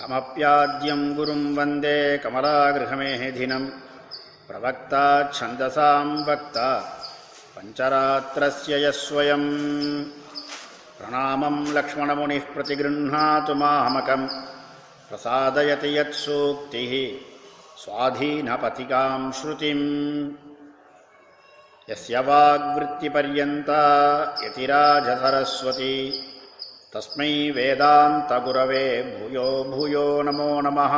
कमप्याद्यं 0.00 1.00
गुरुं 1.16 1.42
वन्दे 1.56 1.96
कमलागृहमेधिनं 2.24 3.64
प्रवक्ता 4.48 5.02
छन्दसां 5.36 6.06
वक्ता 6.28 6.68
पञ्चरात्रस्य 7.54 8.78
यः 8.84 8.96
स्वयं 9.00 9.44
प्रणामं 10.98 11.56
लक्ष्मणमुनिः 11.76 12.46
प्रतिगृह्णातु 12.54 13.54
मामकं 13.62 14.22
प्रसादयति 15.08 15.90
यत्सूक्तिः 15.98 16.94
स्वाधीनपथिकां 17.82 19.20
श्रुतिम्। 19.38 19.86
यस्य 21.90 22.18
वाग्वृत्तिपर्यन्ता 22.30 23.82
यतिराजसरस्वती 24.44 25.94
तस्मै 26.93 27.31
वेदान्तगुरवे 27.55 28.85
भूयो 29.11 29.47
भूयो 29.71 30.05
நமோ 30.23 30.51
நமः 30.61 30.93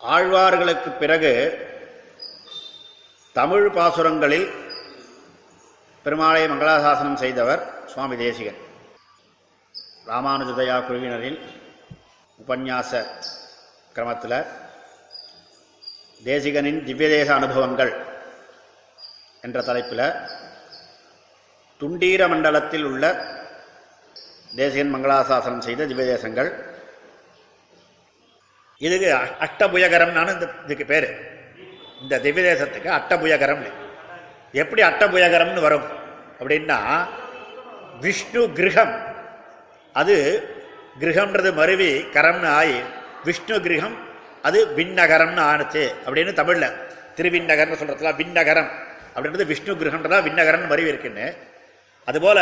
ஆழ்வார்களுக்கு 0.00 0.90
பிறகு 0.92 1.32
தமிழ் 3.36 3.68
பாசுரங்களில் 3.68 4.48
பெருமாளை 6.06 6.42
மங்களாசாசனம் 6.46 7.20
செய்தவர் 7.22 7.62
சுவாமி 7.86 8.16
தேசிகன் 8.16 8.60
ராமானுஜதயா 10.06 10.76
குழுவினரில் 10.80 11.38
உபன்யாச 12.38 12.92
கிரமத்தில் 13.96 14.38
தேசிகனின் 16.22 16.80
திவ்யதேச 16.84 17.28
அனுபவங்கள் 17.34 17.92
என்ற 19.44 19.58
தலைப்பில் 19.62 20.06
துண்டீர 21.79 22.27
மண்டலத்தில் 22.27 22.83
உள்ள 22.83 23.25
தேசியன் 24.55 24.95
மங்களாசாசனம் 24.95 25.59
செய்த 25.59 25.85
திவ்யதேசங்கள். 25.85 26.53
இதுக்கு 28.77 29.15
அ- 29.15 29.49
இந்த 30.31 30.49
இதுக்கு 30.65 30.85
பேர். 30.85 31.27
இந்த 32.01 32.17
திவ்யதேசத்துக்கு 32.17 32.87
அட்டபுயகரம்னு 32.87 33.71
எப்படி 34.51 34.81
அட்டபுயகரம்னு 34.81 35.61
வரும்? 35.61 35.83
அப்படின்னா 36.39 37.07
விஷ்ணு 37.99 38.51
கிரகம். 38.51 39.15
அது 39.93 40.43
கிரகம்ன்றது 40.99 41.53
மருவி 41.53 42.01
கரம்னு 42.01 42.47
ஆகி 42.47 42.79
விஷ்ணு 43.23 43.61
கிரகம் 43.61 43.97
அது 44.41 44.67
விண்ணகரம்னு 44.67 45.41
ஆணுச்சு. 45.41 45.93
அப்படின்னு 46.05 46.33
தமிழில் 46.33 46.87
திருவிண்ணகர்னு 47.15 47.75
சொல்கிறதுலாம் 47.75 48.15
விண்ணகரம். 48.15 48.69
அப்படின்றது 49.15 49.45
விஷ்ணு 49.45 49.75
கிரகம்ன்றதா 49.75 50.21
விண்ணகரம்னு 50.21 50.67
மருவி 50.67 50.87
இருக்குன்னு. 50.87 51.47
அதுபோல 52.09 52.39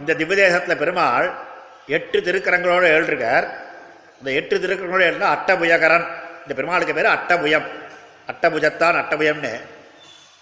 இந்த 0.00 0.12
திவ்யதேசத்தில் 0.20 0.80
பெருமாள் 0.82 1.28
எட்டு 1.96 2.18
திருக்கரங்களோடு 2.26 2.86
எழுதிருக்கார் 2.96 3.46
இந்த 4.18 4.30
எட்டு 4.38 4.54
திருக்கரங்களோடு 4.62 5.06
எழுதினா 5.08 5.28
அட்டபுயகரன். 5.36 6.06
இந்த 6.42 6.52
பெருமாளுக்கு 6.58 6.94
பேர் 6.98 7.14
அட்டபுயம். 7.16 7.66
அட்டபுஜத்தான் 8.30 8.98
அட்டபுயம்னு. 9.02 9.52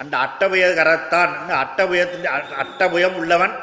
அந்த 0.00 0.14
அட்டபுயகரத்தான் 0.26 1.32
அட்டபுயத்தின் 1.62 2.26
அட்டபுயம் 2.62 3.16
உள்ளவன் 3.20 3.54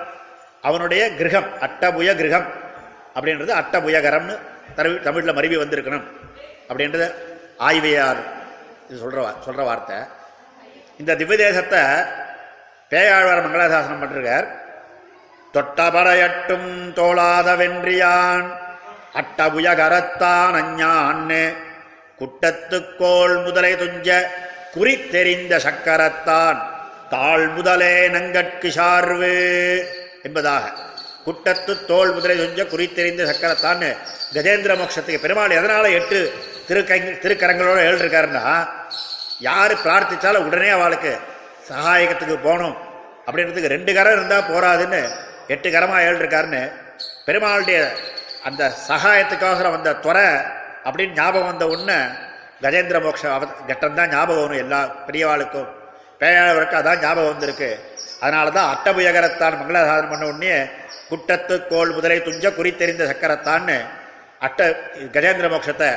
அவனுடைய 0.67 1.01
கிரகம் 1.19 1.49
அட்டபுய 1.65 2.09
கிரகம் 2.21 2.47
அப்படின்றது 3.15 3.51
அட்டபுயகரம்னு 3.61 4.35
தரவி 4.77 4.97
தமிழில் 5.07 5.37
மருவி 5.37 5.57
வந்திருக்கணும் 5.61 6.05
அப்படின்றது 6.69 7.07
ஆய்வையார் 7.67 8.21
இது 8.87 9.01
சொல்கிற 9.03 9.21
சொல்கிற 9.45 9.63
வார்த்தை. 9.69 9.97
இந்த 11.01 11.11
திவ்யதேசத்தை 11.21 11.81
பேயாழ்வார் 12.91 13.45
மங்களாசாசனம் 13.45 14.01
பண்ணிருக்கார். 14.03 14.47
தொட்டபரையட்டும் 15.53 16.93
தோளாத 16.93 17.55
வென்றியான் 17.55 18.47
அட்டபுயகரத்தான் 19.13 20.53
அஞ்ஞான்னு. 20.59 21.53
குட்டத்துக்கோள் 22.19 23.43
முதலை 23.43 23.73
துஞ்ச 23.73 24.27
குறித்தெறிந்த 24.73 25.57
சக்கரத்தான். 25.57 26.59
தாழ் 27.09 27.47
முதலே 27.47 28.09
நங்கட்கு 28.09 28.67
சார்வு 28.67 29.33
என்பதாக. 30.23 30.71
குட்டத்து 31.25 31.85
தோல் 31.85 32.13
முதலை 32.13 32.37
துஞ்ச 32.39 32.67
குறித்தெறிந்த 32.67 33.23
சக்கரத்தான். 33.23 33.95
கஜேந்திர 34.33 34.75
மோட்சத்துக்கு 34.75 35.19
பெருமாள் 35.19 35.49
எதனால 35.49 35.91
எட்டு 35.91 36.33
திருக்கை 36.67 36.97
திருக்கரங்களோட 37.23 37.79
எழுதிருக்காருன்னா 37.89 38.69
யார் 39.39 39.73
பிரார்த்திச்சாலும் 39.73 40.45
உடனே 40.45 40.69
அவளுக்கு 40.69 41.19
சகாயகத்துக்கு 41.69 42.37
போகணும். 42.37 42.77
அப்படின்றதுக்கு 43.25 43.67
ரெண்டு 43.67 43.93
கரம் 43.93 44.13
இருந்தால் 44.13 44.49
போராதுன்னு 44.49 45.27
எட்டு 45.53 45.67
கரமாக 45.73 46.07
எழுதிருக்காருன்னு 46.09 46.63
பெருமாளுடைய 47.27 47.79
அந்த 48.47 48.63
சகாயத்துக்கோசரம் 48.87 49.75
வந்த 49.75 49.91
துறை 50.05 50.27
அப்படின்னு 50.87 51.17
ஞாபகம் 51.21 51.49
வந்த 51.51 51.65
உடனே 51.73 51.99
கஜேந்திர 52.63 52.97
மோக்ஷ 53.05 53.23
அவ 53.35 53.47
கட்டம்தான் 53.69 54.11
ஞாபகம் 54.15 54.43
வரும் 54.43 54.61
எல்லா 54.63 54.79
பெரியவாளுக்கும். 55.07 55.69
பேயாளவருக்கும் 56.21 56.81
அதான் 56.81 57.01
ஞாபகம் 57.05 57.31
வந்திருக்கு. 57.33 57.69
அதனால 58.23 58.51
தான் 58.57 58.69
அட்டபுயகரத்தான் 58.73 59.57
மங்களாசாதனம் 59.59 60.11
பண்ண 60.13 60.25
உடனே 60.31 60.55
குட்டத்து 61.09 61.55
கோல் 61.71 61.95
முதலை 61.97 62.17
துஞ்ச 62.27 62.45
குறித்தெறிந்த 62.57 63.03
சக்கரத்தான்னு 63.11 63.77
அட்ட 64.47 64.69
கஜேந்திர 65.15 65.47
மோட்சத்தை 65.53 65.89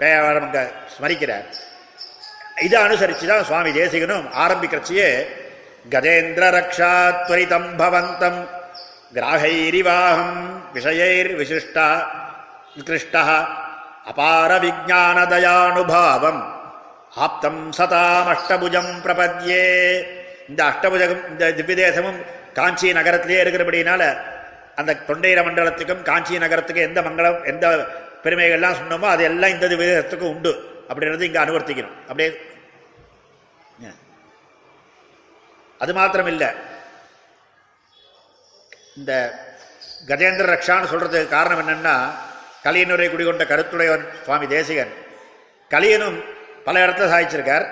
பேயாளர் 0.00 0.42
அங்கே 0.44 0.62
ஸ்மரிக்கிறார். 0.94 1.46
இதை 2.66 2.78
அனுசரித்து 2.86 3.26
தான் 3.32 3.46
சுவாமி 3.50 3.70
தேசிகனும் 3.80 4.26
ஆரம்பிக்கிறச்சியே 4.44 5.08
கஜேந்திர 5.94 6.44
ரக்ஷா 6.58 6.92
துவரிதம் 7.26 7.70
பவந்தம் 7.80 8.40
கிராகைரிவாகம் 9.12 10.36
விஷயைர் 10.72 11.30
விசிஷ்டா 11.40 11.86
விகிருஷ்டா 12.76 13.22
அபார 14.04 14.50
விஜானதயானுபாவம் 14.58 16.42
ஆப்தம் 17.16 17.62
சதாம் 17.78 18.28
அஷ்டபுஜம் 18.34 18.92
பிரபத்யே. 19.04 19.64
இந்த 20.48 20.60
அஷ்டபுஜகம் 20.70 21.22
இந்த 21.28 21.44
திவ்யதேசமும் 21.58 22.20
காஞ்சி 22.54 22.92
நகரத்திலேயே 22.92 23.40
இருக்கிறபடினால 23.44 24.02
அந்த 24.74 24.96
தொண்டைர 25.08 25.38
மண்டலத்துக்கும் 25.42 26.02
காஞ்சி 26.02 26.38
நகரத்துக்கும் 26.38 26.88
எந்த 26.88 27.00
மங்களம் 27.02 27.40
எந்த 27.44 27.66
பெருமைகள்லாம் 28.24 28.78
சொன்னோமோ 28.80 29.06
அது 29.06 29.24
எல்லாம் 29.24 29.50
இந்த 29.50 29.66
திவ்யதேசத்துக்கும் 29.66 30.32
உண்டு 30.34 30.52
அப்படின்றது 30.88 31.28
இங்கே 31.28 31.42
அனுவர்த்திக்கணும் 31.44 31.96
அப்படியே. 32.08 32.30
அது 35.80 35.92
மாத்திரம் 35.94 36.26
இல்லை 36.26 36.48
இந்த 39.00 39.14
கஜேந்திர 40.08 40.46
ரக்ஷான்னு 40.52 40.90
சொல்கிறதுக்கு 40.92 41.28
காரணம் 41.28 41.60
என்னென்னா 41.60 41.94
கலியனுரை 42.64 43.06
குடிகொண்ட 43.10 43.44
கருத்துடையவன் 43.44 44.04
சுவாமி 44.24 44.46
தேசிகன். 44.46 44.92
கலியனும் 45.70 46.18
பல 46.64 46.86
இடத்துல 46.86 47.10
சாய்ச்சிருக்கார் 47.12 47.66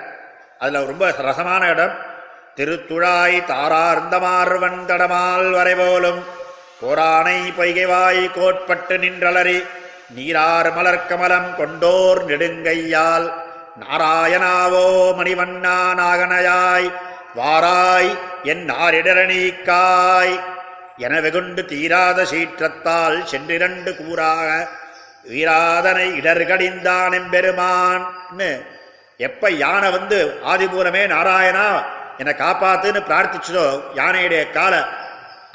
அதில் 0.59 0.85
ரொம்ப 0.85 1.15
ரசமான 1.17 1.67
இடம். 1.67 1.95
திருத்துழாய் 2.55 3.37
தாரார்ந்தமார்வன் 3.51 4.79
தடமால் 4.85 5.49
வரைபோலும் 5.57 6.21
போலும் 6.81 7.53
பொய்கைவாய் 7.57 8.23
கோட்பட்டு 8.31 8.97
நின்றலறி 8.97 9.59
நீரார் 10.15 10.69
மலர்க்கமலம் 10.77 11.49
கொண்டோர் 11.59 12.21
நெடுங்கையால் 12.29 13.27
நாராயணாவோ 13.81 14.85
மணிவண்ணா 15.19 15.79
நாகனையாய் 16.01 16.89
வாராய் 17.35 18.11
என் 18.43 18.65
நாரிடரணிக்காய். 18.69 20.35
என 21.03 21.19
வெகுண்டு 21.25 21.61
தீராத 21.65 22.19
சீற்றத்தால் 22.31 23.17
சென்றிரண்டு 23.31 23.91
கூறாக 23.99 24.49
வீராதனை 25.31 26.07
இடர்கடிந்தான் 26.19 27.13
எம்பெருமான்னு 27.19 28.49
எப்ப 29.27 29.51
யானை 29.63 29.89
வந்து 29.97 30.17
ஆதிபூரமே 30.51 31.03
நாராயணா 31.13 31.67
என்னை 32.21 32.33
காப்பாத்துன்னு 32.43 33.01
பிரார்த்திச்சதோ 33.09 33.65
யானையுடைய 33.99 34.41
கால 34.51 34.73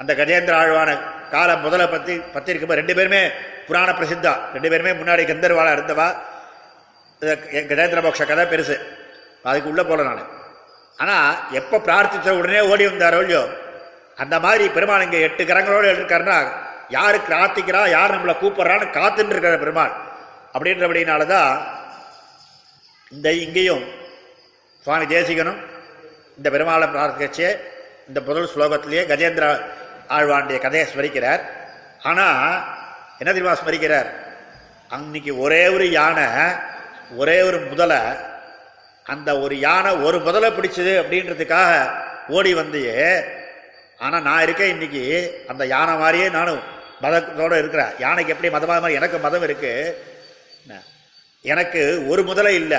அந்த 0.01 0.13
கஜேந்திர 0.21 0.55
ஆழ்வான 0.61 0.91
கால 1.31 1.51
முதல்ல 1.65 1.85
பத்தி 1.91 2.15
பத்தி 2.35 2.51
இருக்கும்போது 2.51 2.81
ரெண்டு 2.81 2.95
பேருமே 2.95 3.23
புராண 3.67 3.91
பிரசித்தா 3.91 4.33
ரெண்டு 4.55 4.71
பேருமே 4.73 4.93
முன்னாடி 5.01 5.23
கந்தர்வாளா 5.31 5.75
இருந்தவா. 5.77 6.09
கஜேந்திர 7.71 8.01
பக்ஷ 8.07 8.25
கதை 8.27 8.45
பெருசு. 8.45 8.77
அதுக்கு 9.43 9.69
உள்ள 9.69 9.83
போல 9.85 10.03
நான். 10.03 10.25
ஆனா 10.97 11.17
எப்ப 11.51 11.81
பிரார்த்திச்ச 11.87 12.31
உடனே 12.41 12.61
ஓடி 12.73 12.87
வந்தாரோ 12.87 13.21
இல்லையோ 13.25 13.43
அந்த 14.23 14.37
மாதிரி 14.41 14.65
பெருமாள் 14.77 15.05
இங்கே 15.07 15.21
எட்டு 15.27 15.43
கரங்களோடு 15.45 15.89
இருக்காருன்னா 15.95 16.39
யாரு 16.97 17.19
பிரார்த்திக்கிறா 17.29 17.81
யார் 17.97 18.15
நம்மளை 18.15 18.35
கூப்பிடுறான்னு 18.41 18.87
காத்துட்டு 18.99 19.33
இருக்கிற 19.35 19.59
பெருமாள். 19.63 19.95
அப்படின்றபடினாலதான் 20.55 21.53
இந்த 23.15 23.29
இங்கேயும் 23.45 23.85
சுவாமி 24.85 25.07
தேசிகனும் 25.15 25.61
இந்த 26.37 26.49
பெருமாளை 26.55 26.87
பிரார்த்திச்சே 26.95 27.51
இந்த 28.09 28.21
முதல் 28.29 28.51
ஸ்லோகத்திலேயே 28.55 29.03
கஜேந்திர 29.11 29.45
ஆழ்வாண்டிய 30.17 30.59
கதையை 30.65 30.87
ஸ்மரிக்கிறார். 30.93 31.43
ஆனால் 32.03 32.65
என்ன 33.21 33.31
தெரியுமா 33.33 33.57
ஸ்மரிக்கிறார்? 33.61 34.09
அன்னைக்கு 34.95 35.33
ஒரே 35.45 35.63
ஒரு 35.75 35.87
யானை 35.91 36.27
ஒரே 37.21 37.37
ஒரு 37.43 37.59
முதலை 37.71 38.01
அந்த 39.13 39.31
ஒரு 39.45 39.55
யானை 39.59 39.91
ஒரு 40.07 40.19
முதலை 40.27 40.51
பிடிச்சது 40.51 40.93
அப்படின்றதுக்காக 41.03 41.73
ஓடி 42.29 42.53
வந்து 42.55 42.83
ஆனால் 44.05 44.23
நான் 44.23 44.43
இருக்கேன் 44.43 44.69
இன்னைக்கு. 44.69 45.45
அந்த 45.47 45.67
யானை 45.67 45.95
மாதிரியே 45.95 46.29
நானும் 46.29 46.61
மதத்தோடு 47.03 47.59
இருக்கிறேன். 47.59 47.91
யானைக்கு 47.99 48.33
எப்படி 48.33 48.53
மதமாக 48.53 48.81
மாதிரி 48.81 48.99
எனக்கு 48.99 49.19
மதம் 49.19 49.43
இருக்கு. 49.43 50.05
எனக்கு 51.43 52.09
ஒரு 52.09 52.23
முதலை 52.23 52.55
இல்லை. 52.55 52.79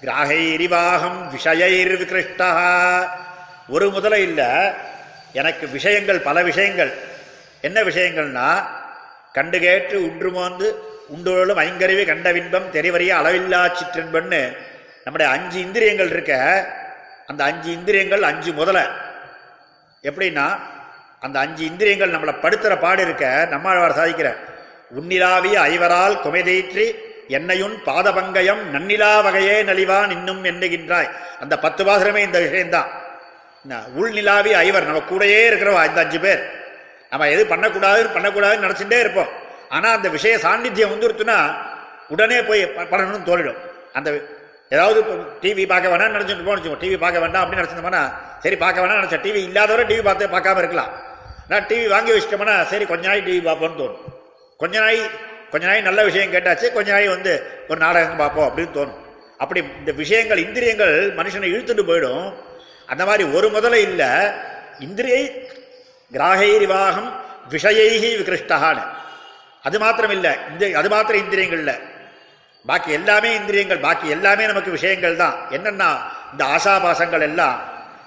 கிராகைரிவாகம் 0.00 1.30
விஷயைர் 1.30 1.96
விகிருஷ்டா. 1.96 2.50
ஒரு 3.68 3.90
முதலை 3.90 4.22
இல்லை. 4.22 4.46
எனக்கு 5.32 5.68
விஷயங்கள் 5.68 6.20
பல 6.20 6.42
விஷயங்கள். 6.42 6.92
என்ன 7.60 7.82
விஷயங்கள்னா 7.82 8.66
கண்டு 9.32 9.58
கேட்டு 9.58 10.00
உன்றுமோந்து 10.00 10.32
மோந்து 10.32 10.76
உண்டோளும் 11.16 11.58
ஐங்கருவி 11.58 12.06
கண்ட 12.06 12.32
வின்பம் 12.32 12.72
தெரிவறிய 12.72 13.14
அளவில்லா 13.14 13.70
சிற்றின்பன்னு 13.72 14.56
நம்முடைய 15.04 15.32
அஞ்சு 15.32 15.60
இந்திரியங்கள் 15.60 16.10
இருக்க. 16.10 16.66
அந்த 17.26 17.44
அஞ்சு 17.44 17.72
இந்திரியங்கள் 17.72 18.22
அஞ்சு 18.22 18.52
முதலை. 18.52 19.08
எப்படின்னா 20.08 20.46
அந்த 21.24 21.36
அஞ்சு 21.44 21.62
இந்திரியங்கள் 21.70 22.14
நம்மளை 22.14 22.34
படுத்துற 22.42 22.74
பாடு 22.84 23.00
இருக்க 23.06 23.24
நம்மாழ்வார் 23.52 23.98
சாதிக்கிற. 23.98 24.28
உன்னிலாவிய 24.98 25.56
ஐவரால் 25.72 26.16
குமைதீற்றி 26.24 26.86
என்னையுன் 27.38 27.76
பாதபங்கயம் 27.88 28.62
நன்னிலா 28.74 29.10
வகையே 29.26 29.56
நலிவான் 29.68 30.14
இன்னும் 30.16 30.40
எண்ணுகின்றாய். 30.50 31.10
அந்த 31.42 31.54
பத்து 31.64 31.82
பாசுரமே 31.88 32.22
இந்த 32.28 32.38
விஷயம்தான். 32.46 32.88
என்ன, 33.64 33.82
உள்நிலாவிய 34.00 34.56
ஐவர் 34.66 34.88
நம்ம 34.88 35.02
கூடயே 35.10 35.40
இருக்கிறவா 35.50 35.82
இந்த 35.90 36.00
அஞ்சு 36.04 36.18
பேர். 36.24 36.42
நம்ம 37.12 37.28
எது 37.34 37.42
பண்ணக்கூடாது 37.52 38.02
பண்ணக்கூடாதுன்னு 38.16 38.66
நினச்சிட்டே 38.66 38.98
இருப்போம். 39.04 39.30
ஆனால் 39.76 39.96
அந்த 39.98 40.08
விஷய 40.16 40.36
சாநித்தியம் 40.44 40.92
வந்துருத்துனா 40.94 41.38
உடனே 42.14 42.38
போய் 42.48 42.62
பண்ணணும்னு 42.92 43.28
தோணிடும். 43.30 43.60
அந்த 43.98 44.10
ஏதாவது 44.74 45.00
டிவி 45.42 45.62
பார்க்க 45.70 45.92
வேணாம் 45.92 46.14
நினச்சிட்டு 46.16 46.44
போனோம் 46.48 46.80
டிவி 46.82 46.96
பார்க்க 47.04 47.22
வேண்டாம் 47.24 47.42
அப்படின்னு 47.44 47.62
நினச்சிருந்தோம்னா 47.62 48.02
சரி 48.44 48.56
பார்க்க 48.62 48.82
வேணாம் 48.82 49.00
நினச்சா 49.00 49.18
டிவி 49.24 49.40
இல்லாதவரை 49.48 49.84
டிவி 49.90 50.02
பார்த்து 50.08 50.34
பார்க்காம 50.34 50.62
இருக்கலாம். 50.62 50.92
நான் 51.50 51.66
டிவி 51.70 51.86
வாங்கி 51.94 52.12
வச்சிட்டோம்னா 52.14 52.56
சரி 52.72 52.84
கொஞ்ச 52.92 53.04
நாள் 53.10 53.26
டிவி 53.28 53.40
பார்ப்போம்னு 53.48 53.80
தோணும். 53.80 54.04
கொஞ்ச 54.62 54.74
நாள் 54.84 55.00
கொஞ்ச 55.52 55.64
நாள் 55.70 55.86
நல்ல 55.88 56.00
விஷயம் 56.08 56.32
கேட்டாச்சு 56.34 56.66
கொஞ்ச 56.76 56.88
நாள் 56.96 57.14
வந்து 57.16 57.32
ஒரு 57.70 57.78
நாடகம் 57.84 58.20
பார்ப்போம் 58.22 58.46
அப்படின்னு 58.48 58.76
தோணும். 58.78 59.00
அப்படி 59.42 59.60
இந்த 59.80 59.92
விஷயங்கள் 60.02 60.44
இந்திரியங்கள் 60.46 60.94
மனுஷனை 61.18 61.50
இழுத்துட்டு 61.54 61.84
போயிடும். 61.90 62.24
அந்த 62.92 63.02
மாதிரி 63.08 63.24
ஒரு 63.36 63.48
முதல்ல 63.56 63.82
இல்லை. 63.88 64.10
இந்திரியை 64.86 65.22
கிராகைரிவாகம் 66.16 67.10
விஷயைகி 67.54 68.10
விகிருஷ்டகான்னு 68.20 68.84
அது 69.68 69.76
மாத்திரம் 69.84 70.12
இல்லை 70.16 70.32
இந்த 70.50 70.64
அது 70.80 70.88
மாத்திரம் 70.94 71.22
இந்திரியங்கள் 71.24 71.62
இல்லை. 71.64 71.76
பாக்கி 72.68 72.90
எல்லாமே 72.92 73.34
இந்திரியங்கள் 73.34 73.84
பாக்கி 73.86 74.06
எல்லாமே 74.08 74.46
நமக்கு 74.46 74.70
விஷயங்கள் 74.70 75.20
தான் 75.22 75.36
என்னென்னா 75.56 75.90
இந்த 76.32 76.42
ஆசாபாசங்கள் 76.54 77.24
எல்லாம் 77.28 77.58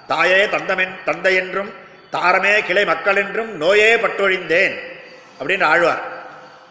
தாயே 0.06 0.40
தந்தமென் 0.54 0.94
தந்தை 1.04 1.32
என்றும் 1.34 1.70
தாரமே 2.14 2.52
கிளை 2.68 2.84
மக்கள் 2.90 3.18
என்றும் 3.22 3.50
நோயே 3.62 3.88
பட்டொழிந்தேன் 3.96 4.74
அப்படின்னு 5.38 5.64
ஆழ்வார். 5.64 6.02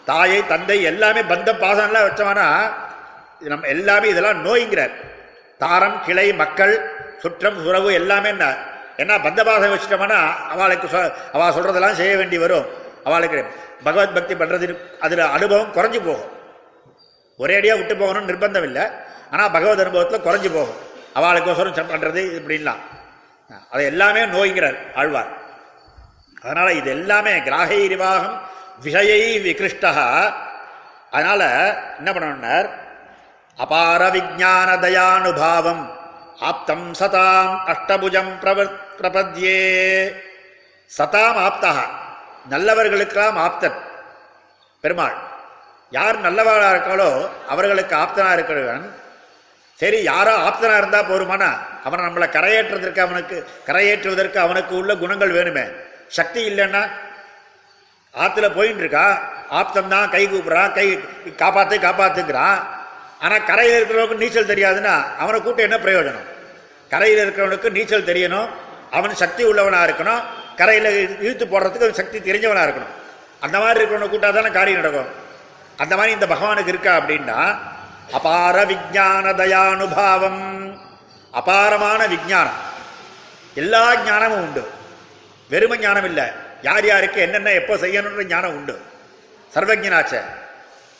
தாயை 0.05 0.39
தந்தை 0.51 0.77
எல்லாமே 0.91 1.21
பந்த 1.31 1.49
பாசம்லாம் 1.63 2.07
வச்சோம்னா 2.07 2.47
நம் 3.39 3.49
நம்ம 3.51 3.67
எல்லாமே 3.75 4.07
இதெல்லாம் 4.13 4.39
நோய்ங்கிறார். 4.45 4.93
தாரம் 5.63 5.97
கிளை 6.05 6.27
மக்கள் 6.41 6.73
சுற்றம் 7.23 7.57
உறவு 7.65 7.89
எல்லாமே 7.93 8.29
என்ன 8.29 8.45
ஏன்னா 9.01 9.15
பந்த 9.25 9.39
பாசம் 9.49 9.73
வச்சிட்டோம்னா 9.73 10.19
அவளுக்கு 10.53 10.87
சொ 10.93 10.99
அவள் 11.35 11.55
சொல்றதெல்லாம் 11.55 11.99
செய்ய 11.99 12.13
வேண்டி 12.21 12.37
வரும். 12.37 12.65
அவளுக்கு 13.07 13.39
பகவத் 13.85 14.15
பக்தி 14.17 14.33
பண்ணுறது 14.41 14.65
அதில் 15.05 15.23
அனுபவம் 15.37 15.73
குறைஞ்சு 15.77 15.99
போகும். 16.07 16.29
ஒரே 17.37 17.55
அடியாக 17.55 17.81
விட்டு 17.81 17.95
போகணும்னு 17.95 18.31
நிர்பந்தம் 18.31 18.63
இல்லை 18.63 18.87
ஆனால் 19.31 19.51
பகவத் 19.51 19.79
அனுபவத்தில் 19.79 20.19
குறைஞ்சி 20.19 20.53
போகும். 20.53 20.91
அவளுக்கோசரம் 21.15 21.91
பண்ணுறது 21.91 22.41
இப்படின்லாம். 22.41 22.79
அதை 23.71 23.85
எல்லாமே 23.85 24.25
நோய்கிறார் 24.25 24.77
ஆழ்வார். 24.95 25.27
அதனால் 26.41 26.75
இது 26.75 26.89
எல்லாமே 26.89 27.39
கிராகை 27.39 27.87
நிர்வாகம் 27.87 28.41
விஷயை 28.83 29.41
விகிருஷ்டா. 29.41 30.33
அதனால் 31.11 31.77
என்ன 31.97 32.11
பண்ணணும்னார்? 32.11 32.69
அபார 33.57 34.09
விஜான 34.09 34.77
தயானுபாவம் 34.77 35.89
ஆப்தம் 36.41 36.91
சதாம் 36.99 37.57
அஷ்டபுஜம் 37.65 38.39
பிரப 38.39 38.63
பிரபத்யே. 38.97 40.13
சதாம் 40.97 41.51
ஆப்தா. 41.51 41.73
நல்லவர்களுக்கெல்லாம் 42.49 43.37
ஆப்தன் 43.37 43.77
பெருமாள். 44.81 45.31
யார் 45.97 46.17
நல்லவளா 46.25 46.67
இருக்காளோ 46.73 47.09
அவர்களுக்கு 47.53 47.95
ஆப்தனாக 48.03 48.35
இருக்கிறவன். 48.37 48.85
சரி 49.79 49.97
யாரோ 50.11 50.33
ஆப்தனாக 50.47 50.81
இருந்தால் 50.81 51.09
போருமானா? 51.11 51.49
அவனை 51.85 52.01
நம்மளை 52.07 52.27
கரையேற்றுவதற்கு 52.35 53.01
அவனுக்கு 53.05 53.35
கரையேற்றுவதற்கு 53.69 54.39
அவனுக்கு 54.45 54.73
உள்ள 54.81 54.91
குணங்கள் 55.03 55.35
வேணுமே. 55.37 55.65
சக்தி 56.17 56.41
இல்லைன்னா 56.49 56.83
ஆற்றுல 58.21 58.47
போயின்னு 58.57 58.83
இருக்கா 58.83 59.05
ஆப்தம் 59.59 59.91
தான் 59.93 60.11
கை 60.15 60.23
கூப்பிட்றான் 60.31 60.73
கை 60.77 60.85
காப்பாற்றி 61.41 61.77
காப்பாற்றுங்கிறான் 61.85 62.59
ஆனால் 63.23 63.45
கரையில் 63.49 63.77
இருக்கிறவனுக்கு 63.79 64.21
நீச்சல் 64.23 64.51
தெரியாதுன்னா 64.53 64.93
அவனை 65.23 65.37
கூட்ட 65.41 65.61
என்ன 65.67 65.77
பிரயோஜனம்? 65.85 66.27
கரையில் 66.93 67.21
இருக்கிறவனுக்கு 67.25 67.69
நீச்சல் 67.77 68.09
தெரியணும் 68.11 68.49
அவன் 68.97 69.21
சக்தி 69.23 69.43
உள்ளவனாக 69.49 69.87
இருக்கணும் 69.87 70.23
கரையில் 70.59 70.89
இழுத்து 71.25 71.45
போடுறதுக்கு 71.53 71.99
சக்தி 72.01 72.17
தெரிஞ்சவனாக 72.29 72.65
இருக்கணும். 72.67 72.93
அந்த 73.45 73.55
மாதிரி 73.63 73.79
இருக்கிறவனை 73.79 74.09
கூட்டா 74.13 74.29
தானே 74.37 74.51
காரியம் 74.59 74.81
நடக்கும். 74.81 75.11
அந்த 75.81 75.93
மாதிரி 75.97 76.15
இந்த 76.17 76.27
பகவானுக்கு 76.33 76.73
இருக்கா 76.73 76.93
அப்படின்னா 76.99 77.39
அபார 78.17 78.57
விஜான 78.71 79.25
தயானுபாவம். 79.41 80.43
அபாரமான 81.39 82.01
விஞ்ஞானம் 82.13 82.61
எல்லா 83.61 83.83
ஞானமும் 84.07 84.41
உண்டு. 84.45 84.63
வெறும 85.51 85.77
ஞானம் 85.83 86.07
இல்லை. 86.09 86.25
யார் 86.67 86.85
யாருக்கு 86.89 87.19
என்னென்ன 87.25 87.53
எப்போ 87.61 87.73
செய்யணுன்ற 87.83 88.23
ஞானம் 88.33 88.55
உண்டு. 88.57 88.75
சர்வஜனாச்ச 89.55 90.13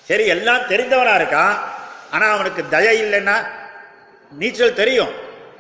சரி 0.08 0.26
எல்லாம் 0.36 0.68
தெரிந்தவனாக 0.72 1.20
இருக்கான். 1.22 1.56
ஆனால் 2.14 2.34
அவனுக்கு 2.36 2.62
தயை 2.76 2.96
இல்லைன்னா 3.04 3.36
நீச்சல் 4.42 4.80
தெரியும். 4.82 5.14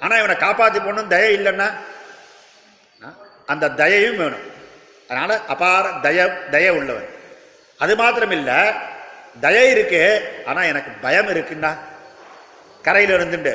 ஆனால் 0.03 0.19
இவனை 0.21 0.35
காப்பாற்றி 0.45 0.79
போகணும் 0.79 1.11
தயை 1.13 1.31
இல்லைன்னா 1.37 1.67
அந்த 3.51 3.71
தயையும் 3.81 4.19
வேணும். 4.21 4.45
அதனால் 5.09 5.35
அபார 5.53 5.85
தய 6.05 6.19
தய 6.55 6.67
உள்ளவன். 6.79 7.09
அது 7.83 7.93
மாத்திரம் 8.01 8.35
இல்லை 8.39 8.59
தயை 9.41 9.71
இருக்கு 9.71 10.01
ஆனால் 10.45 10.65
எனக்கு 10.65 10.91
பயம் 11.01 11.27
இருக்குன்னா 11.27 11.71
கரையில் 12.83 13.15
இருந்துட்டு 13.17 13.53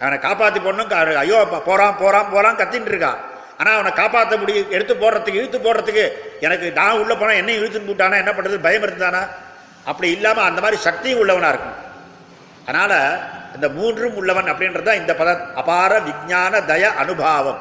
அவனை 0.00 0.18
காப்பாற்றி 0.18 0.60
போடணும் 0.60 1.16
ஐயோ 1.16 1.44
போகிறான் 1.44 1.64
போறான் 1.64 1.96
போகிறான் 2.00 2.30
போறான் 2.30 2.56
கத்தின்னு 2.56 2.92
இருக்கான் 2.92 3.20
ஆனால் 3.58 3.74
அவனை 3.74 3.92
காப்பாற்ற 3.92 4.36
முடியும் 4.36 4.70
எடுத்து 4.70 4.94
போடுறதுக்கு 4.94 5.40
இழுத்து 5.40 5.58
போடுறதுக்கு 5.58 6.04
எனக்கு 6.40 6.72
நான் 6.72 7.00
உள்ளே 7.00 7.14
போனால் 7.14 7.36
என்ன 7.36 7.52
இழுத்துன்னு 7.52 7.90
போட்டானா 7.90 8.16
என்ன 8.16 8.32
பண்ணுறது 8.32 8.58
பயம் 8.58 8.82
இருந்தானா? 8.82 9.22
அப்படி 9.84 10.10
இல்லாமல் 10.10 10.44
அந்த 10.44 10.60
மாதிரி 10.60 10.82
சக்தியும் 10.82 11.20
உள்ளவனாக 11.20 11.52
இருக்கும் 11.52 11.80
அதனால் 12.66 12.98
இந்த 13.54 13.68
மூன்றும் 13.68 14.14
உள்ளவன் 14.14 14.44
அப்படின்றது 14.44 14.82
தான் 14.82 14.96
இந்த 14.96 15.12
பத 15.12 15.52
அபார 15.54 16.00
விஜான 16.00 16.60
தய 16.66 16.84
அனுபாவம். 17.02 17.60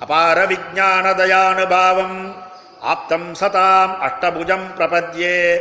அபார 0.00 0.46
விஜான 0.46 1.14
தயானுபாவம். 1.14 2.34
ஆப்தம் 2.82 3.30
சதாம் 3.40 3.94
அஷ்டபுஜம் 4.08 4.66
பிரபத்யே. 4.78 5.60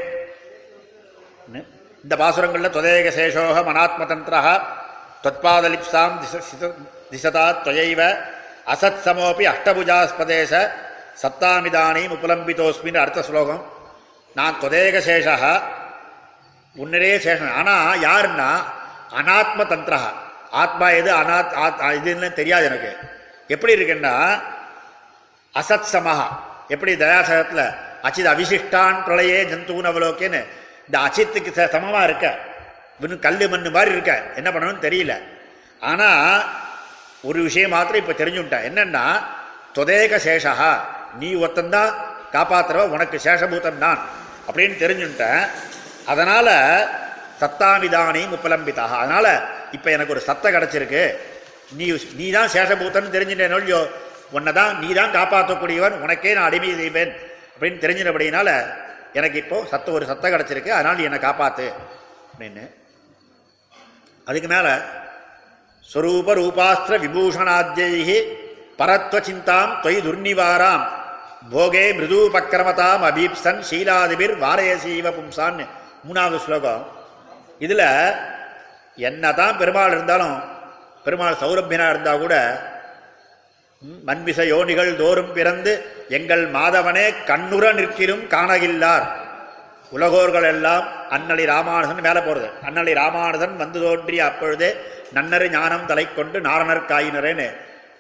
இந்த 2.06 2.16
பாசுரங்களில் 2.16 2.74
தொதேக 2.74 3.08
சேஷோக 3.18 3.60
மனாத்மதந்திரா 3.68 4.42
தொத்பாதலிப்சாம் 5.24 6.18
திசதா 7.12 7.46
தொயைவ 7.68 8.02
அசத் 8.74 9.00
சமோபி 9.06 9.46
அஷ்டபுஜாஸ்பதேச 9.52 10.52
சத்தாமிதானீம் 11.22 12.14
உபலம்பித்தோஸ்மின் 12.18 12.98
அடுத்த 12.98 13.22
ஸ்லோகம். 13.22 13.66
நான் 14.36 14.60
தொதேக 14.62 15.00
சேஷா 15.08 15.62
உன்னிலே 16.78 17.16
சேஷன். 17.26 17.54
ஆனால் 17.54 18.00
யாருன்னா? 18.00 18.52
அனாத்ம 19.20 19.64
தந்திரா 19.72 20.00
ஆத்மா 20.52 20.90
எது? 20.90 21.16
அனாத் 21.16 21.54
ஆத் 21.66 21.80
இதுன்னு 21.80 22.34
தெரியாது 22.34 22.66
எனக்கு. 22.66 22.98
எப்படி 23.48 23.76
இருக்குன்னா 23.76 24.42
அசத் 25.54 25.90
சமஹா. 25.94 26.28
எப்படி 26.68 26.94
தயாசகத்தில்? 26.94 27.76
அச்சித் 28.04 28.32
அவிசிஷ்டான் 28.34 29.04
பிரளையே 29.08 29.40
ஜந்தூன் 29.46 29.86
அவலோக்கேன்னு 29.86 30.46
இந்த 30.86 31.00
அச்சித்துக்கு 31.00 31.52
ச- 31.52 32.04
இருக்க. 32.04 32.38
இன்னும் 33.00 33.20
கல் 33.20 33.50
மண்ணு 33.50 33.72
மாதிரி 33.72 33.92
இருக்க. 33.92 34.24
என்ன 34.36 34.50
பண்ணணும்னு 34.50 34.82
தெரியல. 34.82 35.22
ஆனால் 35.80 36.46
ஒரு 37.22 37.42
விஷயம் 37.44 37.70
மாத்திரம் 37.70 38.08
இப்போ 38.08 38.26
தெரிஞ்சுட்டேன் 38.26 38.62
என்னென்னா 38.62 39.22
தொதேக 39.76 40.16
சேஷா 40.16 40.80
நீ 41.20 41.36
ஒத்தந்தான் 41.36 41.94
காப்பாத்துறவ 42.32 42.78
உனக்கு 42.78 43.20
சேஷபூதம் 43.24 43.78
தான் 43.78 44.00
அப்படின்னு 44.52 44.76
தெரிஞ்சுட்டேன் 44.76 45.48
அதனால் 46.06 46.88
சத்தாமிதானையும் 47.40 48.36
உபலம்பிதா 48.44 48.88
அதனால் 48.98 49.42
இப்போ 49.72 49.92
எனக்கு 49.92 50.12
ஒரு 50.12 50.22
சத்தை 50.22 50.54
கிடச்சிருக்கு. 50.54 51.16
நீ 51.72 51.98
நீ 52.16 52.32
தான் 52.32 52.48
சேஷபூத்தன் 52.48 53.12
தெரிஞ்சுட்டேன் 53.12 53.54
ஒழியோ 53.54 53.90
உன்னை 54.32 54.54
தான் 54.54 54.80
நீ 54.80 54.94
தான் 54.94 55.12
காப்பாற்றக்கூடியவன் 55.12 55.92
உனக்கே 55.92 56.34
நான் 56.34 56.44
அடிமை 56.44 56.76
செய்வேன் 56.76 57.16
அப்படின்னு 57.60 57.84
தெரிஞ்சினபடினால 57.84 58.74
எனக்கு 59.20 59.38
இப்போ 59.44 59.58
சத்த 59.72 59.88
ஒரு 59.98 60.06
சத்தம் 60.10 60.34
கிடச்சிருக்கு 60.34 60.72
அதனால் 60.78 61.06
என்னை 61.08 61.20
காப்பாற்று 61.26 61.68
அப்படின்னு. 62.32 62.64
அதுக்கு 64.30 64.50
மேலே 64.54 64.74
ஸ்வரூப 65.92 66.28
ரூபாஸ்திர 66.42 66.94
விபூஷணாத்யி 67.06 68.18
பரத்வ 68.80 69.18
சிந்தாம் 69.28 69.74
தொய் 69.84 70.04
துர்நிவாராம் 70.06 70.86
போகே 71.54 71.86
மிருதூபக்கிரமதாம் 71.98 73.04
அபீப்சன் 73.10 73.62
சீலாதிபிர் 73.70 74.34
வாரயசீவ 74.44 75.08
பும்சான் 75.18 75.62
மூணாவது 76.08 76.40
ஸ்லோகம். 76.46 76.84
இதுல 77.66 77.84
என்னதான் 79.10 79.58
பெருமாள் 79.62 79.94
இருந்தாலும் 79.96 80.36
பெருமாள் 81.06 81.42
சௌரபியனாக 81.44 81.94
இருந்தால் 81.94 82.24
கூட 82.24 82.36
ம், 83.82 84.00
மண்விச 84.08 84.40
யோனிகள் 84.50 84.92
தோறும் 84.96 85.32
பிறந்து 85.34 85.72
எங்கள் 86.10 86.44
மாதவனே 86.56 87.06
கண்ணுற 87.30 87.66
நிற்கிலும் 87.74 88.24
காணகில்லார். 88.28 89.06
உலகோர்கள் 89.92 90.48
எல்லாம் 90.54 90.86
அன்னளி 91.16 91.44
ராமானுஜன் 91.46 92.06
மேலே 92.08 92.22
போறது. 92.22 92.48
அன்னளி 92.68 92.94
ராமானுஜன் 92.94 93.56
வந்து 93.56 93.80
தோன்றிய 93.84 94.22
அப்பொழுதே 94.26 94.70
நன்னரு 95.14 95.48
ஞானம் 95.52 95.86
தலை 95.86 96.06
கொண்டு 96.10 96.38
நாரணர் 96.48 96.90
காயினரேன்னு 96.92 97.48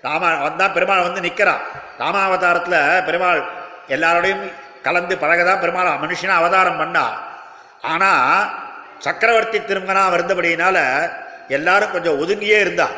ராமா 0.03 0.29
வந்தா 0.41 0.65
பெருமாள் 0.67 1.05
வந்து 1.07 1.21
நிற்கிறான் 1.21 1.61
ராமாவதாரத்தில் 1.99 2.77
பெருமாள் 3.07 3.41
எல்லாரோடையும் 3.89 4.43
கலந்து 4.83 5.15
பழகதான் 5.21 5.61
பெருமாள் 5.63 6.01
மனுஷனா 6.03 6.35
அவதாரம் 6.41 6.79
பண்ணா. 6.81 7.05
ஆனால் 7.83 8.49
சக்கரவர்த்தி 8.99 9.59
திருமகனா 9.61 10.03
இருந்தபடியினால 10.17 10.77
எல்லாரும் 11.49 11.91
கொஞ்சம் 11.91 12.19
ஒதுங்கியே 12.21 12.59
இருந்தான் 12.59 12.95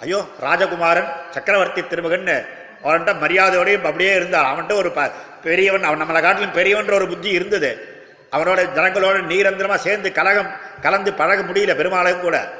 ஐயோ 0.00 0.28
ராஜகுமாரன் 0.40 1.08
சக்கரவர்த்தி 1.30 1.86
திருமகன் 1.86 2.46
அவன்கிட்ட 2.84 3.14
மரியாதையோடையும் 3.14 3.84
அப்படியே 3.84 4.14
இருந்தான். 4.14 4.56
அவன்கிட்ட 4.56 4.72
ஒரு 4.72 4.90
ப- 4.90 5.10
பெரியவன் 5.42 5.82
அவன் 5.82 6.02
நம்மளை 6.02 6.22
காட்டிலும் 6.22 6.52
பெரியவன்ற 6.52 6.92
ஒரு 6.92 7.08
புத்தி 7.08 7.28
இருந்தது. 7.28 8.02
அவனோட 8.32 8.68
ஜனங்களோட 8.74 9.22
நீரந்திரமாக 9.22 9.74
சேர்ந்து 9.74 10.12
கலகம் 10.12 10.50
கலந்து 10.80 11.12
பழக 11.12 11.42
முடியல 11.42 11.74
பெருமாளும் 11.74 12.20
கூட. 12.20 12.50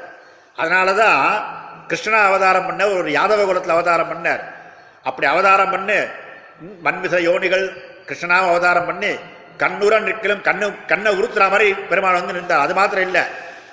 அதனால 0.55 0.93
தான் 0.93 1.45
கிருஷ்ணா 1.87 2.25
அவதாரம் 2.25 2.65
பண்ண 2.65 2.87
ஒரு 2.87 3.11
யாதவ 3.11 3.45
குலத்தில் 3.45 3.71
அவதாரம் 3.71 4.09
பண்ணார். 4.09 4.43
அப்படி 5.03 5.27
அவதாரம் 5.27 5.69
பண்ணு 5.69 6.07
மண்மிச 6.83 7.17
யோனிகள் 7.17 7.69
கிருஷ்ணாவை 8.07 8.47
அவதாரம் 8.47 8.85
பண்ணி 8.85 9.15
கண்ணுற 9.59 9.99
நிற்கலும் 9.99 10.41
கண்ணு 10.41 10.85
கண்ணை 10.85 11.19
உறுத்துற 11.19 11.49
மாதிரி 11.49 11.73
பெருமாள் 11.73 12.13
வந்து 12.13 12.33
நின்றார். 12.33 12.59
அது 12.59 12.73
மாத்திரம் 12.73 13.05
இல்லை. 13.05 13.21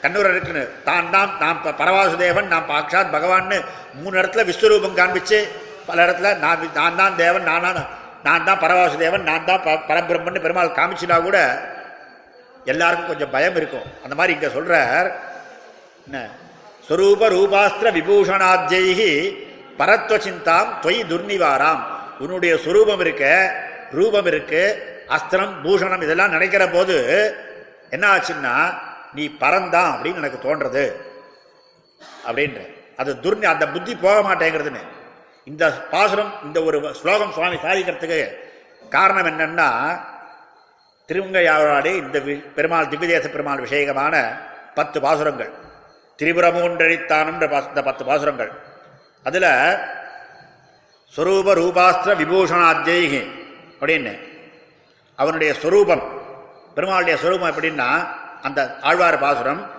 கண்ணூர் 0.02 0.30
இருக்குன்னு 0.30 0.64
தான் 0.84 1.10
தான் 1.10 1.36
நான் 1.40 1.62
ப- 1.62 1.74
பரவாசுதேவன் 1.80 2.46
நான் 2.46 2.68
பாக்ஷாத் 2.68 3.14
பகவான்னு 3.14 3.56
மூணு 3.94 4.18
இடத்துல 4.18 4.44
விஸ்வரூபம் 4.44 4.96
காண்பிச்சு. 4.96 5.38
பல 5.86 6.06
இடத்துல 6.06 6.38
நான் 6.38 6.70
நான் 6.74 6.96
தான் 6.96 7.16
தேவன் 7.16 7.42
நானான 7.42 7.78
நான் 8.24 8.44
தான் 8.44 8.58
பரவாசுதேவன் 8.58 9.22
நான் 9.22 9.44
தான் 9.44 9.62
ப- 9.62 9.82
பரபிரம்மன்னு 9.88 10.40
பெருமாள் 10.40 10.76
காமிச்சினா 10.76 11.22
கூட 11.22 11.38
எல்லாருக்கும் 12.66 13.06
கொஞ்சம் 13.06 13.30
பயம் 13.30 13.56
இருக்கும். 13.56 13.86
அந்த 14.04 14.14
மாதிரி 14.14 14.32
இங்கே 14.32 14.48
சொல்கிறார் 14.48 15.08
என்ன? 16.06 16.18
ஸ்வரூப 16.88 17.28
ரூபாஸ்திர 17.28 17.90
விபூஷணாத்யைகி 17.90 19.10
பரத்வ 19.78 20.16
சிந்தாம் 20.18 20.80
தொய் 20.80 21.04
துர்நிவாராம். 21.08 21.82
உன்னுடைய 22.18 22.54
சுரூபம் 22.56 23.00
இருக்க 23.00 23.24
ரூபம் 23.92 24.26
இருக்கு 24.26 24.62
அஸ்திரம் 25.08 25.52
பூஷணம் 25.64 26.02
இதெல்லாம் 26.02 26.30
நினைக்கிற 26.30 26.68
போது 26.68 26.96
என்ன 27.90 28.04
ஆச்சுன்னா 28.08 28.54
நீ 29.16 29.28
பரந்தான் 29.28 29.94
அப்படின்னு 29.94 30.14
எனக்கு 30.14 30.56
தோன்றது. 30.56 30.92
அப்படின்ற. 32.26 32.74
அது 32.96 33.14
துர்ணி 33.14 33.44
அந்த 33.44 33.68
புத்தி 33.68 33.96
போக 33.96 34.34
மாட்டேங்கிறதுன்னு. 34.34 34.80
இந்த 35.44 35.70
பாசுரம் 35.70 36.32
இந்த 36.44 36.62
ஒரு 36.62 36.94
ஸ்லோகம் 36.94 37.32
சுவாமி 37.32 37.54
சாதிக்கிறதுக்கு 37.54 38.34
காரணம் 38.90 39.40
என்னன்னா 39.40 40.00
திருமங்கையாவராடி 41.08 41.96
இந்த 41.96 42.18
வி- 42.18 42.52
பெருமாள் 42.52 42.86
திவ்யதேச 42.86 43.28
பெருமாள் 43.28 43.62
விஷயகமான 43.62 44.38
பத்து 44.74 45.00
பாசுரங்கள். 45.00 45.50
திரிபுரமூன்றழித்தானுன்ற 46.22 47.68
இந்த 47.68 47.82
பத்து 47.82 48.04
பாசுரங்கள். 48.04 48.52
அதில் 49.24 49.76
ஸ்வரூப 51.16 51.54
ரூபாஸ்திர 51.54 52.16
விபூஷணாத்யேகி 52.16 53.30
அப்படின்னு. 53.80 54.18
அவனுடைய 55.16 55.54
ஸ்வரூபம் 55.54 56.22
பெருமாளுடைய 56.76 57.14
ஸ்வரூபம் 57.14 57.50
எப்படின்னா 57.50 58.06
அந்த 58.42 58.78
ஆழ்வார் 58.82 59.18
பாசுரம் 59.18 59.70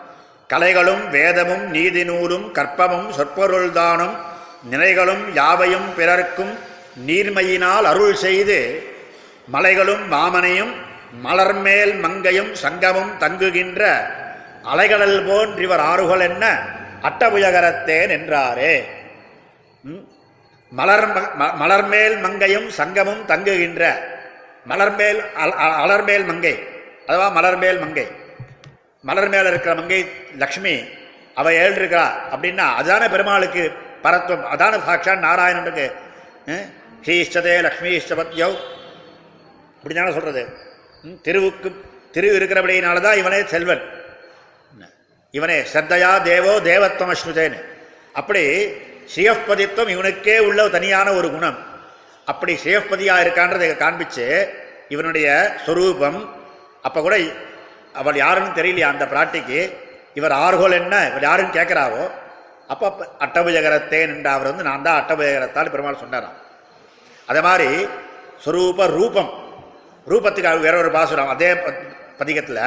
கலைகளும் 0.53 1.09
வேதமும் 1.09 1.69
நீதி 1.69 2.03
நூலும் 2.03 2.53
கற்பமும் 2.53 3.09
சொற்பொருள்தானும் 3.17 4.15
நிலைகளும் 4.63 5.33
யாவையும் 5.33 5.95
பிறர்க்கும் 5.95 6.59
நீர்மையினால் 7.07 7.81
அருள் 7.81 8.15
செய்து 8.15 8.87
மலைகளும் 9.47 10.11
மாமனையும் 10.11 10.73
மலர்மேல் 11.23 11.99
மங்கையும் 11.99 12.55
சங்கமும் 12.55 13.17
தங்குகின்ற 13.17 14.11
அலைகடல் 14.63 15.25
போன்றிவர் 15.25 15.79
ஆறுகள் 15.79 16.19
என்ன? 16.19 16.59
அட்டபுயகரத்தேன் 17.01 18.09
என்றாரே. 18.09 18.83
மலர் 20.69 21.07
ம- 21.07 21.41
ம- 21.41 21.51
மலர்மேல் 21.61 22.19
மங்கையும் 22.19 22.69
சங்கமும் 22.69 23.25
தங்குகின்ற 23.25 24.09
மலர்மேல் 24.69 25.33
அல- 25.33 25.55
அலர்மேல் 25.55 26.25
மங்கை 26.25 26.67
அதுவா 27.07 27.31
மலர்மேல் 27.31 27.79
மங்கை. 27.79 28.16
மலர் 29.03 29.29
மேல 29.29 29.49
இருக்கிற 29.49 29.73
மங்கை 29.75 29.99
லக்ஷ்மி 30.37 30.75
அவ 31.35 31.53
ஏழு 31.55 31.87
அப்படின்னா 32.31 32.65
அதான 32.79 33.03
பெருமாளுக்கு 33.09 33.63
பரத்துவம் 34.03 34.47
அதான 34.53 34.79
சாட்சான் 34.79 35.23
நாராயணனுக்கு 35.23 35.85
அஹ், 36.47 36.65
ஹீஷ்டதே 37.05 37.55
லக்ஷ்மி 37.61 37.91
இஷ்டபத்யௌ 37.99 38.51
இப்படிதானே 39.77 40.11
சொல்றது? 40.11 40.41
ம், 41.03 41.17
திருவுக்கு 41.21 41.69
திரு 42.13 42.27
இருக்கிறபடியினால 42.37 43.01
தான் 43.01 43.17
இவனே 43.17 43.39
செல்வன். 43.45 43.83
இவனே 45.33 45.57
ஸ்ரத்தையா 45.71 46.11
தேவோ 46.23 46.53
தேவத்வம் 46.61 47.11
அஸ்னுதேன்னு 47.13 47.59
அப்படி 48.15 48.43
ஸ்ரீயப்பதித்துவம் 49.13 49.93
இவனுக்கே 49.95 50.37
உள்ள 50.39 50.67
தனியான 50.69 51.07
ஒரு 51.13 51.27
குணம். 51.31 51.57
அப்படி 52.27 52.53
ஸ்ரீயப்பதியா 52.55 53.15
இருக்கான்றதை 53.23 53.67
காண்பிச்சு 53.75 54.25
இவனுடைய 54.89 55.27
சொரூபம் 55.65 56.19
அப்போ 56.83 56.99
கூட 57.01 57.15
அவள் 57.97 58.15
யாருன்னு 58.15 58.55
தெரியலையா 58.55 58.87
அந்த 58.87 59.05
பிராட்டிக்கு. 59.05 59.59
இவர் 60.13 60.31
ஆர்கோல் 60.31 60.71
என்ன? 60.71 61.07
இவர் 61.07 61.21
யாருன்னு 61.21 61.53
கேட்குறாவோ 61.53 62.03
அப்போ 62.67 62.87
அட்டபுஜகரத்தே 63.19 64.07
நின்ற 64.07 64.31
அவர் 64.31 64.47
வந்து 64.47 64.63
நான் 64.63 64.81
தான் 64.81 65.01
அட்டபுஜகரத்தால் 65.01 65.69
பெருமாள் 65.69 65.99
சொன்னாராம். 65.99 66.37
அதே 67.27 67.41
மாதிரி 67.41 67.67
ஸ்வரூப 68.45 68.85
ரூபம். 68.87 69.29
ரூபத்துக்கு 70.07 70.59
வேற 70.59 70.77
ஒரு 70.77 70.91
பாசுரம். 70.91 71.29
அதே 71.29 71.53
பதிகத்தில் 71.53 71.95
பதிகத்துல 72.19 72.59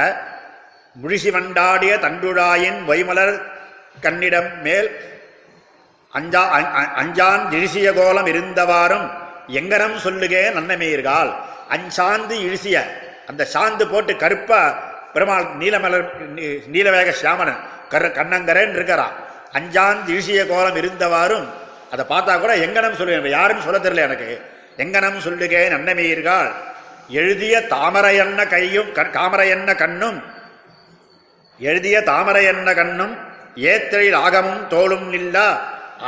முழிசி 0.96 1.30
வண்டாடிய 1.30 1.92
தண்டுழாயின் 1.99 2.84
வைமலர் 2.87 3.34
கண்ணிடம் 4.00 4.62
மேல் 4.62 4.88
அஞ்சா 6.12 6.42
அ- 6.54 6.92
அஞ்சான் 6.96 7.52
இழிசிய 7.52 7.92
கோலம் 7.92 8.26
இருந்தவாறும் 8.26 9.06
எங்கனம் 9.52 9.96
சொல்லுகே 9.96 10.50
நன்னமீர்கால் 10.50 11.30
அஞ்சாந்து 11.70 12.30
இழிசிய 12.40 12.76
அந்த 13.26 13.46
சாந்து 13.54 13.90
போட்டு 13.90 14.16
கருப்பா 14.16 14.60
பெருமாள் 15.12 15.44
நீலமலர் 15.44 16.10
நீலவேக 16.72 17.14
சியாமனன் 17.22 17.60
கர் 17.90 18.12
கண்ணங்கரேன்னு 18.12 18.74
இருக்கிறான் 18.74 19.12
அஞ்சாந்து 19.52 20.08
இழிசிய 20.08 20.46
கோலம் 20.46 20.76
இருந்தவாறும் 20.76 21.44
அதை 21.90 22.04
பார்த்தா 22.08 22.40
கூட 22.40 22.56
எங்கனம் 22.56 22.94
சொல்லுவேன் 22.94 23.28
யாருன்னு 23.28 23.62
சொல்ல 23.62 23.78
தெரியல 23.78 23.96
எனக்கு. 23.96 24.40
எங்கனம் 24.76 25.18
சொல்லுகேன் 25.18 25.72
அன்னமீர்கள். 25.72 26.52
எழுதிய 27.08 27.66
தாமரை 27.66 28.16
எண்ண 28.16 28.46
கையும் 28.46 28.92
க- 28.92 29.40
எண்ண 29.40 29.74
கண்ணும் 29.74 30.22
எழுதிய 31.58 32.02
தாமரை 32.02 32.44
என்ன 32.44 32.74
கண்ணும் 32.74 33.16
ஏத்தழில் 33.56 34.14
ஆகமும் 34.14 34.68
தோளும் 34.68 35.12
இல்லா 35.12 35.60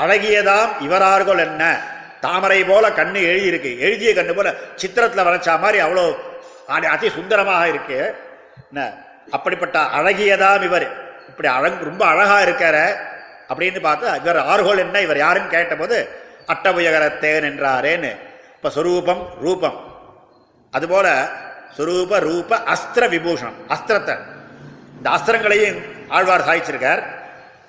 அழகியதாம் 0.03 0.69
இவரார்கள் 0.81 1.39
என்ன? 1.39 1.81
தாமரை 2.21 2.65
போல 2.65 2.89
கண்ணு 2.89 3.19
எழுதியிருக்கு. 3.23 3.79
எழுதிய 3.79 4.13
கண்ணு 4.15 4.35
போல 4.35 4.55
சித்திரத்தில் 4.77 5.27
வரைச்சா 5.27 5.59
மாதிரி 5.59 5.85
அவ்வளோ 5.85 6.15
அதி- 6.69 6.85
அதி 6.85 7.11
சுந்தரமாக 7.11 7.69
இருக்குது 7.69 8.22
என்ன? 8.73 8.95
அப்படிப்பட்ட 9.31 9.79
அழகியதாம் 9.79 10.63
இவர்? 10.63 10.87
இப்படி 11.29 11.49
அழங் 11.49 11.79
ரொம்ப 11.79 12.07
அழகா 12.07 12.41
இருக்கார? 12.41 12.97
அப்படின்னு 13.49 13.81
பார்த்து 13.81 14.21
இவர் 14.21 14.37
ஆர்கோல் 14.37 14.79
என்ன? 14.79 15.01
இவர் 15.01 15.17
யாருன்னு 15.17 15.51
கேட்டபோது 15.51 16.09
அட்டபுயகரத்தேன் 16.47 17.47
என்றாரேன்னு. 17.51 18.13
இப்போ 18.57 18.71
சொரூபம் 18.71 19.29
ரூபம். 19.41 19.79
அதுபோல 20.71 21.29
சுரூப 21.77 22.19
ரூப 22.19 22.57
அஸ்திர 22.57 23.09
விபூஷணம் 23.09 23.59
அஸ்திரத்தை. 23.69 24.19
இந்த 24.97 25.11
அஸ்திரங்களையும் 25.11 25.79
ஆழ்வார் 26.09 26.47
சாய்ச்சிருக்கார் 26.49 27.03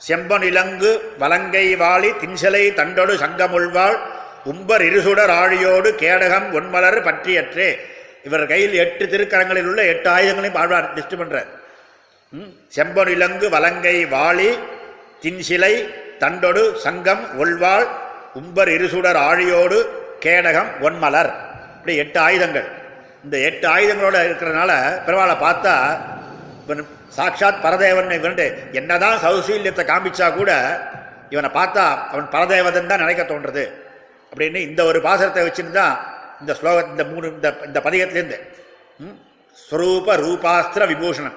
செம்பன் 0.08 0.42
இலங்கு 0.42 1.14
வலங்கை 1.20 1.76
வாளி 1.76 2.10
தின்சலை 2.24 2.74
தண்டொடு 2.74 3.14
சங்கமுள்வாள் 3.16 3.98
உம்பர் 4.44 4.82
இருசுடர் 4.82 5.32
ஆழியோடு 5.32 5.90
கேடகம் 6.04 6.48
ஒன்மலர் 6.52 7.04
பற்றியற்றே. 7.04 7.70
இவர் 8.24 8.46
கையில் 8.46 8.76
எட்டு 8.76 9.06
திருக்கரங்களில் 9.08 9.68
உள்ள 9.68 9.82
எட்டு 9.86 10.10
ஆயுதங்களையும் 10.10 10.60
ஆழ்வார் 10.62 10.88
லிஸ்ட் 10.98 11.20
பண்றார். 11.22 11.50
ம், 12.34 12.52
இலங்கு 13.16 13.48
வலங்கை 13.50 13.98
வாளி 14.06 14.50
தின்சிலை 15.24 15.74
தண்டொடு 16.20 16.64
சங்கம் 16.86 17.24
ஒள்வாள் 17.38 17.88
உம்பர் 18.36 18.72
இருசுடர் 18.78 19.20
ஆழியோடு 19.28 19.78
கேடகம் 20.22 20.72
ஒன்மலர். 20.82 21.32
இப்படி 21.76 21.96
எட்டு 21.96 22.20
ஆயுதங்கள். 22.20 22.68
இந்த 23.26 23.36
எட்டு 23.50 23.66
ஆயுதங்களோட 23.68 24.18
இருக்கிறதுனால 24.28 24.72
பெருமாளை 25.06 25.36
பார்த்தா 25.38 25.74
இவன் 26.66 26.82
சாட்சாத் 27.10 27.62
பரதேவன் 27.66 28.18
இவன்ட்டு 28.18 28.46
என்னதான் 28.74 29.18
சௌசீல்யத்தை 29.24 29.84
காமிச்சா 29.86 30.28
கூட 30.32 30.52
இவனை 31.32 31.50
பார்த்தா 31.52 31.84
அவன் 32.12 32.28
பரதேவதன் 32.34 32.90
தான் 32.92 33.04
நினைக்க 33.04 33.24
தோன்றது 33.24 33.64
அப்படின்னு 34.32 34.60
இந்த 34.68 34.82
ஒரு 34.90 35.00
பாசனத்தை 35.08 35.44
வச்சுன்னு 35.46 35.74
தான் 35.74 35.96
இந்த 36.44 36.58
ஸ்லோக 36.62 36.88
இந்த 36.88 37.04
மூணு 37.04 37.28
இந்த 37.28 37.58
இந்த 37.66 37.80
பதிகத்திலேருந்து 37.80 38.40
ம்? 38.98 39.10
ஸ்வரூப 39.54 40.16
ரூபாஸ்திர 40.16 40.88
விபூஷணம். 40.88 41.36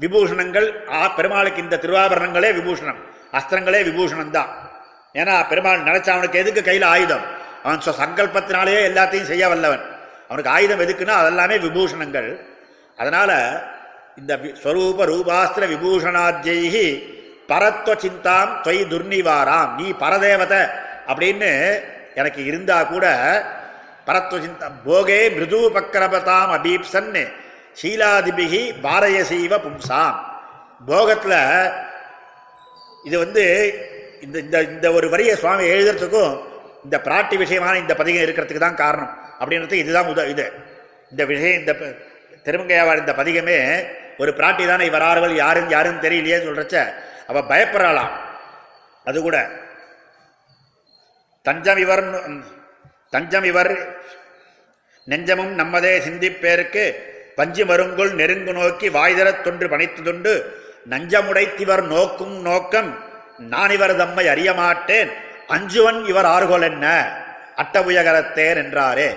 விபூஷணங்கள் 0.00 0.92
ஆ 0.92 1.08
பெருமாளுக்கு 1.08 1.62
இந்த 1.62 1.78
திருவாபரணங்களே 1.82 2.52
விபூஷணம். 2.52 2.96
அஸ்திரங்களே 3.32 3.82
விபூஷணம் 3.84 4.30
தான் 4.30 4.70
ஏன்னா 5.14 5.48
பெருமாள் 5.48 5.82
நினைச்சா 5.82 6.10
அவனுக்கு 6.10 6.38
எதுக்கு 6.38 6.62
கையில் 6.62 6.82
ஆயுதம்? 6.82 7.20
அவன் 7.62 7.78
சொ- 7.78 8.00
சங்கல்பத்தினாலேயே 8.00 8.86
எல்லாத்தையும் 8.86 9.22
செய்ய 9.22 9.48
வல்லவன். 9.48 9.82
அவனுக்கு 10.28 10.50
ஆயுதம் 10.50 10.80
எதுக்குன்னா 10.80 11.20
அதெல்லாமே 11.22 11.58
விபூஷணங்கள். 11.58 12.40
அதனால் 12.96 13.62
இந்த 14.16 14.36
ஸ்வரூப 14.36 15.04
ரூபாஸ்திர 15.04 15.66
விபூஷணாத்யி 15.66 17.02
பரத்துவ 17.48 17.94
சிந்தாம் 17.94 18.60
தொய் 18.60 18.82
துர்நிவாராம். 18.82 19.74
நீ 19.74 19.90
பரதேவதை 19.90 20.70
அப்படின்னு 21.06 21.80
எனக்கு 22.14 22.44
இருந்தால் 22.44 22.88
கூட 22.88 23.06
பரத்வசிந்த 24.06 24.70
போகே 24.86 25.20
மிருது 25.34 25.60
பக்கரபதாம் 25.76 26.52
அபீப்சன் 26.56 27.12
சீலாதிபிகி 27.80 28.62
பாரயசீவ 28.84 29.54
பும்சாம். 29.64 30.16
போகத்தில் 30.90 31.38
இது 33.08 33.16
வந்து 33.24 33.42
இந்த 34.24 34.36
இந்த 34.44 34.56
இந்த 34.74 34.86
ஒரு 34.98 35.06
வரியை 35.14 35.34
சுவாமி 35.42 35.64
எழுதுறதுக்கும் 35.74 36.32
இந்த 36.84 36.96
பிராட்டி 37.06 37.36
விஷயமான 37.42 37.74
இந்த 37.82 37.94
பதிகம் 38.00 38.24
இருக்கிறதுக்கு 38.26 38.62
தான் 38.64 38.82
காரணம். 38.84 39.12
அப்படின்றது 39.40 39.82
இதுதான் 39.82 40.08
உத 40.12 40.20
இது. 40.32 40.46
இந்த 41.12 41.22
விஷயம் 41.30 41.58
இந்த 41.60 41.72
திருமங்கையாவார் 42.46 43.02
இந்த 43.02 43.12
பதிகமே 43.20 43.58
ஒரு 44.22 44.30
பிராட்டி 44.38 44.64
தானே 44.70 44.84
இவரார்கள் 44.90 45.34
யாருன்னு 45.42 45.74
யாருன்னு 45.76 46.04
தெரியலையே 46.06 46.38
சொல்கிறச்ச 46.46 46.76
அவள் 47.30 47.48
பயப்படுறாளாம் 47.52 48.12
அது 49.06 49.18
கூட. 49.26 49.38
தஞ்சம் 51.46 51.80
இவர் 51.84 52.04
தஞ்சம் 53.14 53.46
இவர் 53.50 53.72
நெஞ்சமும் 55.06 55.52
நம்மதே 55.54 55.98
சிந்திப்பேருக்கு 55.98 56.94
பஞ்சு 57.36 57.64
மருங்குள் 57.64 58.10
நெருங்கு 58.12 58.52
நோக்கி 58.52 58.88
வாய்தரத் 58.88 59.42
தொன்று 59.42 59.68
பணித்துதுண்டு. 59.68 60.42
நஞ்சமுடைத்திவர் 60.90 61.82
நோக்கும் 61.82 62.40
நோக்கம் 62.40 62.98
நான் 63.38 63.70
இவர் 63.70 63.96
தம்மை 63.96 64.28
அறிய 64.28 64.52
மாட்டேன் 64.52 65.10
அஞ்சுவன் 65.48 66.06
இவர் 66.06 66.24
ஆறுகோல் 66.24 66.62
என்ன? 66.62 66.86
அட்டபுயகரத்தேன் 67.56 68.56
என்றாரே. 68.56 69.16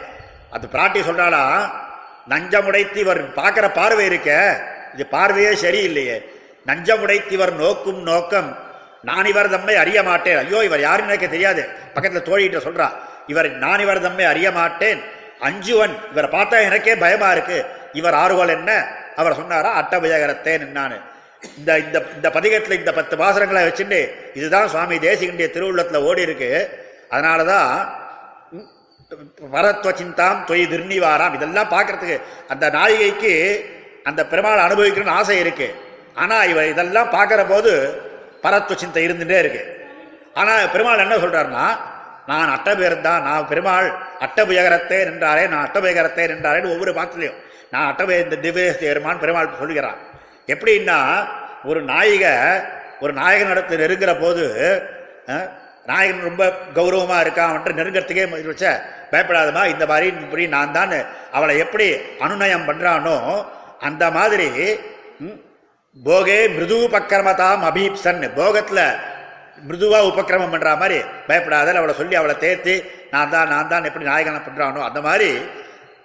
அது 0.49 0.67
பிராட்டி 0.67 1.01
சொல்றாளா? 1.07 1.71
நஞ்சமுடைத்து 2.29 2.95
இவர் 2.95 3.33
பார்க்கிற 3.33 3.71
பார்வை 3.71 4.05
இருக்க. 4.05 4.61
இது 4.93 5.05
பார்வையே 5.05 5.49
சரியில்லையே. 5.49 6.17
நஞ்சமுடைத்திவர் 6.65 7.53
நோக்கும் 7.53 8.01
நோக்கம் 8.01 8.57
நான் 9.01 9.25
இவர் 9.25 9.49
தம்மை 9.49 9.75
அறிய 9.75 10.03
மாட்டேன் 10.03 10.37
ஐயோ 10.37 10.63
இவர் 10.63 10.79
யாருன்னு 10.79 11.11
எனக்கு 11.11 11.29
தெரியாது. 11.29 11.67
பக்கத்தில் 11.93 12.27
தோழிகிட்ட 12.29 12.57
சொல்றா. 12.57 12.89
இவர் 13.27 13.51
நான் 13.51 13.79
இவர் 13.79 14.01
தம்மை 14.01 14.25
அறிய 14.25 14.51
மாட்டேன் 14.51 15.17
அஞ்சுவன். 15.47 15.93
இவரை 16.11 16.29
பார்த்தா 16.31 16.57
எனக்கே 16.67 16.95
பயமா 16.95 17.31
இருக்கு. 17.31 17.65
இவர் 17.93 18.19
ஆறுகோல் 18.23 18.55
என்ன? 18.57 18.71
அவர் 19.15 19.39
சொன்னாரா? 19.39 19.69
அட்டபயகரத்தே 19.81 20.53
என்னான்னு 20.65 20.97
இந்த 21.57 21.71
இந்த 21.79 21.97
இந்த 22.15 22.29
பதிகத்துல 22.29 22.77
இந்த 22.79 22.91
பத்து 22.93 23.15
பாசனங்களை 23.17 23.61
வச்சுட்டு 23.67 23.99
இதுதான் 24.33 24.67
சுவாமி 24.67 24.95
தேசிகண்டிய 24.97 25.47
திருவுள்ளத்துல 25.55 26.01
ஓடி 26.07 26.21
இருக்கு. 26.21 26.49
அதனாலதான் 27.09 27.71
வரத்துவ 29.53 29.91
சிந்தாம் 29.99 30.43
தொய் 30.43 30.69
திருநிவாராம். 30.71 31.33
இதெல்லாம் 31.33 31.71
பார்க்கறதுக்கு 31.71 32.17
அந்த 32.47 32.65
நாயிகைக்கு 32.69 33.33
அந்த 34.03 34.21
பெருமாள் 34.25 34.65
அனுபவிக்கணும்னு 34.65 35.17
ஆசை 35.19 35.37
இருக்கு. 35.39 35.67
ஆனா 36.15 36.43
இவர் 36.43 36.71
இதெல்லாம் 36.73 37.09
பார்க்கிற 37.09 37.43
போது 37.43 37.71
பரத்வ 38.43 38.75
சிந்தை 38.75 39.05
இருந்துட்டே 39.07 39.39
இருக்கு. 39.43 39.63
ஆனா 40.33 40.53
பெருமாள் 40.73 41.03
என்ன 41.05 41.15
சொல்றாருன்னா 41.15 41.65
நான் 42.29 42.51
அட்டபேர் 42.55 42.95
தான் 43.01 43.23
நான் 43.23 43.47
பெருமாள் 43.47 43.87
அட்டபுயகரத்தே 44.19 44.99
நின்றாரே 45.09 45.43
நான் 45.47 45.65
அட்டபுயகரத்தே 45.65 46.25
நின்றாரேன்னு 46.27 46.73
ஒவ்வொரு 46.73 46.93
பாத்திலையும் 46.93 47.39
நான் 47.69 47.87
அட்டபய 47.91 48.25
இந்த 48.25 48.35
திவ்ய 48.35 48.67
பெருமாள் 49.21 49.57
சொல்கிறான் 49.59 49.99
எப்படின்னா 50.47 50.99
ஒரு 51.63 51.79
நாயகை 51.83 52.33
ஒரு 52.99 53.13
நாயகன் 53.13 53.51
இடத்துல 53.51 53.81
நெருங்குற 53.81 54.13
போது 54.19 54.45
நாயகன் 55.85 56.27
ரொம்ப 56.27 56.43
கௌரவமாக 56.75 57.23
இருக்கான் 57.23 57.51
அவன்ட்டு 57.51 57.77
நெருங்கிறதுக்கே 57.79 58.25
வச்ச 58.47 58.65
பயப்படாதமா 59.11 59.61
இந்த 59.65 59.85
மாதிரி 59.85 60.07
இப்படி 60.17 60.43
நான் 60.47 60.71
தான் 60.71 60.93
அவளை 61.31 61.53
எப்படி 61.57 61.87
அனுநயம் 62.19 62.67
பண்ணுறானோ 62.67 63.15
அந்த 63.79 64.05
மாதிரி 64.11 64.47
போகே 65.97 66.39
மிருது 66.49 66.75
உபக்கிரமதாம் 66.79 67.63
அபீப்சன். 67.63 68.21
போகத்தில் 68.35 68.83
மிருதுவா 69.67 69.99
உபக்கிரமம் 70.09 70.53
பண்ற 70.53 70.69
மாதிரி 70.81 70.97
பயப்படாத 71.29 71.73
அவளை 71.79 71.93
சொல்லி 71.99 72.15
அவளை 72.19 72.35
தேர்த்து 72.43 72.73
நான் 73.13 73.31
தான் 73.33 73.49
நான் 73.53 73.71
தான் 73.71 73.87
எப்படி 73.89 74.05
நாயகனை 74.09 74.41
பண்றானோ 74.47 74.81
அந்த 74.87 74.99
மாதிரி 75.07 75.29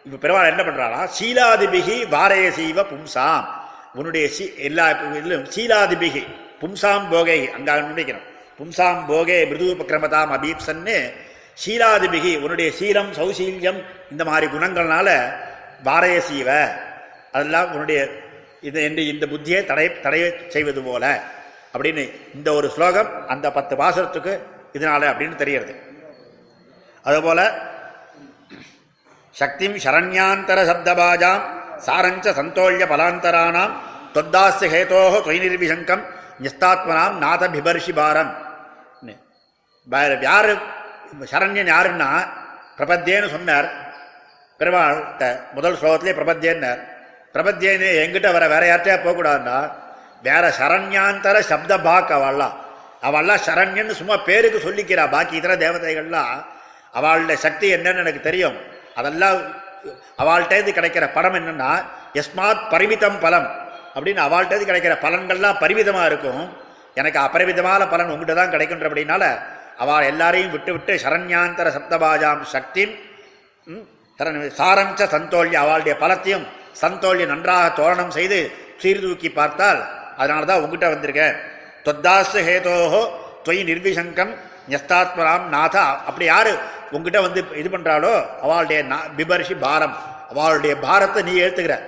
இப்போ 0.06 0.18
பெருமாள் 0.22 0.50
என்ன 0.52 0.62
பண்றானா 0.64 1.00
சீலாதிபிகி 1.18 1.96
வாரய 2.14 2.46
சீவ 2.58 2.78
பும்சாம். 2.92 3.44
உன்னுடைய 3.98 4.24
சீ 4.36 4.44
எல்லா 4.68 4.86
இதிலும் 5.08 5.44
சீலாதிபிகி 5.54 6.22
பும்சாம் 6.62 7.06
போகை 7.12 7.38
அங்க 7.56 7.76
நினைக்கிறோம் 7.82 8.26
பும்சாம் 8.58 9.00
போகே 9.10 9.38
மிருது 9.50 9.70
உபக்கிரமதாம் 9.74 10.34
அபீப்சன்னு 10.36 10.96
சீலாதிபிகி 11.58 12.32
உன்னுடைய 12.44 12.68
சீலம் 12.78 13.12
சௌசீல்யம் 13.18 13.80
இந்த 14.12 14.22
மாதிரி 14.30 14.46
குணங்கள்னால 14.54 15.08
வாரய 15.88 16.18
சீவ 16.28 16.48
அதெல்லாம் 17.32 17.70
உன்னுடைய 17.74 18.00
இது 18.68 18.78
என்று 18.88 19.02
இந்த 19.12 19.24
புத்தியை 19.32 19.60
தடை 19.70 19.86
தடை 20.04 20.20
செய்வது 20.48 20.82
போல. 20.82 21.04
அப்படின்னு 21.74 22.02
இந்த 22.36 22.48
ஒரு 22.58 22.68
ஸ்லோகம் 22.74 23.10
அந்த 23.32 23.46
பத்து 23.56 23.74
பாசுரத்துக்கு 23.80 24.32
இதனால 24.76 25.08
அப்படின்னு 25.12 25.36
தெரிகிறது. 25.42 25.72
அதுபோல 27.08 27.40
சக்திம் 29.40 29.76
சரண்யாந்தர 29.84 30.58
சப்தபாஜாம் 30.70 31.42
சாரஞ்ச 31.86 32.26
சந்தோல்ய 32.38 32.84
பலாந்தராணாம் 32.92 33.74
தொத்தாஸ்ய 34.16 34.68
ஹேதோ 34.74 35.00
தொய்நிர்விசங்கம் 35.26 36.04
நிஸ்தாத்மனாம் 36.44 37.16
நாத 37.24 37.48
பிபர்ஷி 37.54 37.92
பாரம் 38.00 38.32
யார் 40.28 40.50
சரண்யன் 41.32 41.70
யாருன்னா 41.74 42.10
பிரபத்தியேன்னு 42.78 43.28
சொன்னார். 43.34 43.68
பெருமாள்கிட்ட 44.60 45.24
முதல் 45.56 45.78
ஸ்லோகத்திலே 45.80 46.12
பிரபத்தியன்னார் 46.18 46.80
பிரபத்தியன்னு 47.34 47.88
எங்கிட்ட 48.02 48.28
வர 48.36 48.44
வேற 48.52 48.62
யார்கிட்டயா 48.70 48.96
போகக்கூடாதுன்னா 49.04 49.58
வேற 50.26 50.44
சரண்யாந்தர 50.58 51.36
சப்த 51.50 51.72
பாக் 51.86 52.12
அவள்லாம் 52.18 52.54
அவள்லாம் 53.08 53.44
சரண்யன்னு 53.46 53.94
சும்மா 54.00 54.16
பேருக்கு 54.28 54.58
சொல்லிக்கிறா. 54.66 55.04
பாக்கி 55.14 55.34
இதர 55.40 55.52
தேவதைகள்லாம் 55.64 56.32
அவளுடைய 56.98 57.36
சக்தி 57.46 57.66
என்னன்னு 57.76 58.02
எனக்கு 58.04 58.22
தெரியும். 58.28 58.56
அதெல்லாம் 58.98 59.38
அவள்கிட்டேருந்து 60.22 60.76
கிடைக்கிற 60.78 61.04
படம் 61.16 61.36
என்னன்னா 61.38 61.70
எஸ்மாத் 62.20 62.62
பரிமிதம் 62.74 63.18
பலம் 63.24 63.48
அப்படின்னு 63.94 64.20
அவள்கிட்டேருந்து 64.26 64.70
கிடைக்கிற 64.70 64.94
பலன்கள்லாம் 65.06 65.58
பரிமிதமாக 65.64 66.10
இருக்கும். 66.10 66.44
எனக்கு 67.00 67.18
அபரிமிதமான 67.26 67.82
பலன் 67.92 68.12
உங்கள்கிட்ட 68.12 68.34
தான் 68.40 68.52
கிடைக்கின்ற 68.54 68.86
அப்படின்னால 68.88 69.24
அவள் 69.82 70.08
எல்லாரையும் 70.10 70.52
விட்டு 70.54 70.70
விட்டு 70.74 70.92
சரண்யாந்தர 71.04 71.68
சப்தபாஜாம் 71.76 72.42
சக்தி 72.54 72.84
சாரம்ச 74.58 75.00
சந்தோல்ய 75.14 75.56
அவளுடைய 75.64 75.94
பலத்தையும் 76.02 76.44
சந்தோல்ய 76.82 77.24
நன்றாக 77.32 77.66
தோரணம் 77.78 78.12
செய்து 78.18 78.38
சீர்தூக்கி 78.82 79.28
பார்த்தால் 79.40 79.80
அதனால 80.16 80.44
தான் 80.44 80.60
உங்ககிட்ட 80.60 80.88
வந்திருக்கேன். 80.88 81.36
தொத்தாசு 81.84 82.42
ஹேதோஹோ 82.42 83.08
தொய் 83.42 83.62
நிர்விசங்கம் 83.62 84.36
ஞஸ்தாத்மராம் 84.68 85.42
நாதா. 85.42 85.84
அப்படி 85.84 86.24
யாரு 86.24 86.58
உங்ககிட்ட 86.90 87.20
வந்து 87.20 87.44
இது 87.54 87.68
பண்ணுறாளோ 87.68 88.38
அவளுடைய 88.42 88.84
நா- 88.84 89.10
பிபர்ஷி 89.16 89.58
பாரம். 89.60 89.96
அவளுடைய 90.30 90.76
பாரத்தை 90.76 91.22
நீ 91.22 91.40
ஏத்துக்கிற. 91.40 91.80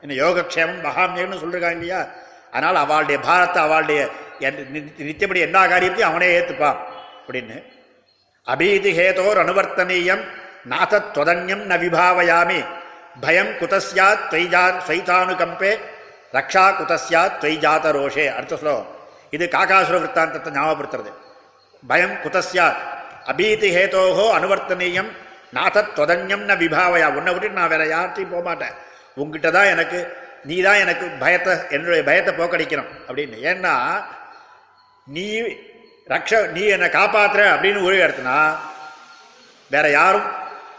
என்ன 0.00 0.24
யோகக்ஷேமம் 0.24 0.84
மகாமியம்னு 0.84 1.38
சொல்றாங்க 1.44 1.70
இல்லையா? 1.70 2.06
அதனால் 2.50 2.76
அவளுடைய 2.76 3.20
பாரத்தை 3.20 3.62
அவளுடைய 3.62 4.08
நி- 4.40 4.92
நித்தியப்படி 4.98 5.36
எல்லா 5.36 5.66
காரியத்தையும் 5.66 6.08
அவனே 6.08 6.38
ஏற்றுப்பான் 6.38 6.76
அப்படின்னு. 7.26 7.64
அபீதி 8.46 8.94
ஹேதோர் 8.94 9.44
அனுவர்த்தனீயம் 9.44 10.24
நாதத்வதன்யம் 10.70 11.64
ந 11.66 11.78
விபாவயாமி. 11.78 12.64
பயம் 13.20 13.48
குதஸ்யாத் 13.48 14.18
துவைஜா 14.30 14.80
ஸ்வைதானுகம்பே 14.86 15.78
ரக்ஷா 16.32 16.64
குதஸ்யாத் 16.78 17.38
துவைஜாத 17.42 17.92
ரோஷே 17.96 18.26
அடுத்த 18.36 18.56
ஸ்லோகம் 18.62 18.88
இது 19.36 19.44
காகாசுர 19.54 19.96
விற்த்தாந்தத்தை 20.02 20.50
ஞாபகப்படுத்துறது 20.56 21.12
பயம் 21.82 22.16
குதஸ்யா 22.24 22.66
அபீதி 23.32 23.68
ஹேதோகோ 23.76 24.26
அனுவர்த்தனீயம் 24.38 25.10
நாதத்வதன்யம் 25.56 26.44
ந 26.48 26.54
விபாவயா 26.62 27.06
உன்னை 27.18 27.32
விட்டு 27.34 27.58
நான் 27.58 27.72
வேற 27.72 27.84
யார்ட்டையும் 27.92 28.32
போகமாட்டேன்। 28.34 28.74
உங்ககிட்ட 29.20 29.48
தான் 29.56 29.70
எனக்கு 29.74 29.98
நீ 30.48 30.56
தான் 30.66 30.80
எனக்கு 30.84 31.06
பயத்தை 31.22 31.52
என்னுடைய 31.76 32.02
பயத்தை 32.08 32.32
போக்கடிக்கணும் 32.40 32.90
அப்படின்னு. 33.08 33.36
ஏன்னா 33.50 33.72
நீ 35.06 35.26
ரக்ஷ 36.12 36.40
நீ 36.56 36.62
என்னை 36.74 36.88
காப்பாற்றுற 36.98 37.42
அப்படின்னு 37.54 37.84
உறுதி 37.86 38.04
எடுத்தனா 38.06 38.36
வேற 39.70 39.86
யாரும் 39.98 40.28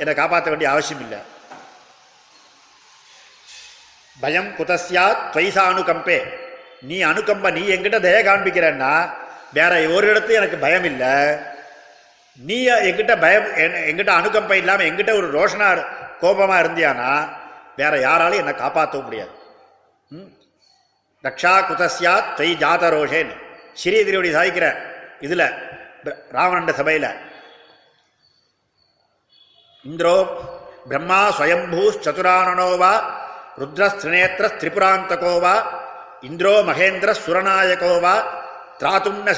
என்னை 0.01 0.13
காப்பாற்ற 0.21 0.49
வேண்டிய 0.51 0.69
அவசியம் 0.73 1.03
இல்லை 1.05 1.19
பயம் 4.19 4.55
குதஸ்யா 4.57 5.03
துவைசா 5.33 5.61
அனுகம்பே. 5.71 6.33
நீ 6.81 7.03
அனுகம்ப 7.03 7.51
நீ 7.51 7.61
எங்கிட்ட 7.61 7.99
தய 7.99 8.23
காண்பிக்கிறன்னா 8.23 9.09
வேற 9.53 9.87
ஒரு 9.87 10.13
இடத்து 10.13 10.31
எனக்கு 10.31 10.57
பயம் 10.57 10.83
இல்லை. 10.83 11.35
நீ 12.35 12.69
என்கிட்ட 12.69 13.19
பயம் 13.21 13.55
எங்கிட்ட 13.55 13.87
என்கிட்ட 13.89 14.11
அனுகம்பம் 14.19 14.79
எங்கிட்ட 14.79 15.13
ஒரு 15.13 15.31
ரோஷனா 15.31 15.85
கோபமாக 16.19 16.61
இருந்தியானா 16.63 17.29
வேற 17.75 17.97
யாராலையும் 17.97 18.35
என்னை 18.35 18.55
காப்பாற்றவும் 18.55 19.03
முடியாது. 19.03 19.31
ம்? 20.09 20.29
ரக்ஷா 21.23 21.53
குதஸ்யா 21.53 22.33
தொய் 22.35 22.57
ஜாத 22.59 22.89
ரோஷேன். 22.89 23.31
ஸ்ரீதிரியோடி 23.83 24.33
சாதிக்கிற 24.35 24.75
இதில் 25.19 25.51
ராவணண்ட 26.31 26.73
சபையில். 26.73 27.09
இந்திரோ 29.89 30.27
பிரம்மா 30.87 31.39
ஸ்வயம்பூ 31.39 31.81
சதுரானனோவா 32.03 33.17
வா 33.59 35.39
வா 35.39 35.55
இந்திரோ 36.21 36.63
மகேந்திர 36.63 37.11
சுரநாயகோ 37.11 37.99
வா 37.99 38.15
திராத்தும்ன 38.79 39.31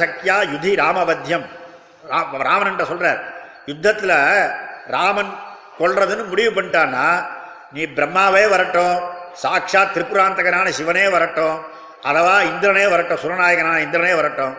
யுதி 0.51 0.75
ராமவத்தியம் 0.75 1.45
ரா- 2.09 2.27
சொல்றார் 2.85 3.21
யுத்தத்தில் 3.65 4.15
ராமன் 4.87 5.31
கொள்றதுன்னு 5.79 6.27
முடிவு 6.27 6.61
பண்ணிட்டான்னா 6.61 7.05
நீ 7.71 7.83
பிரம்மாவே 7.85 8.49
வரட்டும் 8.49 8.95
சாட்சா 9.43 9.87
திரிபுராந்தகனான 9.93 10.69
சிவனே 10.69 11.07
வரட்டும் 11.07 11.55
அளவா 12.03 12.41
இந்திரனே 12.41 12.89
வரட்டும் 12.89 13.17
சுரநாயகனான 13.17 13.77
இந்திரனே 13.77 14.15
வரட்டும். 14.15 14.53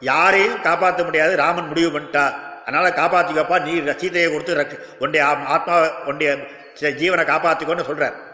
யாரையும் 0.00 0.60
காப்பாற்ற 0.60 1.04
முடியாது 1.04 1.36
ராமன் 1.36 1.66
முடிவு 1.66 1.98
பண்ணிட்டா. 1.98 2.24
அதனால 2.64 2.88
காப்பாற்றிக்கப்பா 2.90 3.60
நீ 3.62 3.92
சீதையை 3.98 4.32
கொடுத்து 4.32 4.54
ரட்ச- 4.54 4.80
உன்னுடைய 4.98 5.26
ஆத்மா 5.46 5.76
ஒன்றைய 6.06 6.32
ஜீவனை 6.80 7.24
காப்பாற்றிக்கோன்னு 7.24 7.84
சொல்கிறார் 7.84 8.27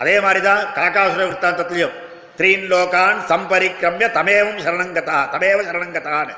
அதே 0.00 0.14
மாதிரி 0.24 0.40
தான் 0.48 0.62
காக்காசுர 0.78 1.24
விற்த்தாந்தத்திலையும் 1.30 1.94
த்ரீன் 2.38 2.64
லோகான் 2.72 3.18
சம்பரிக்கிரமிய 3.30 4.06
தமேவம் 4.16 4.62
சரணங்கதா 4.64 5.18
தமேவ 5.34 5.58
சரணங்கதான்னு. 5.68 6.34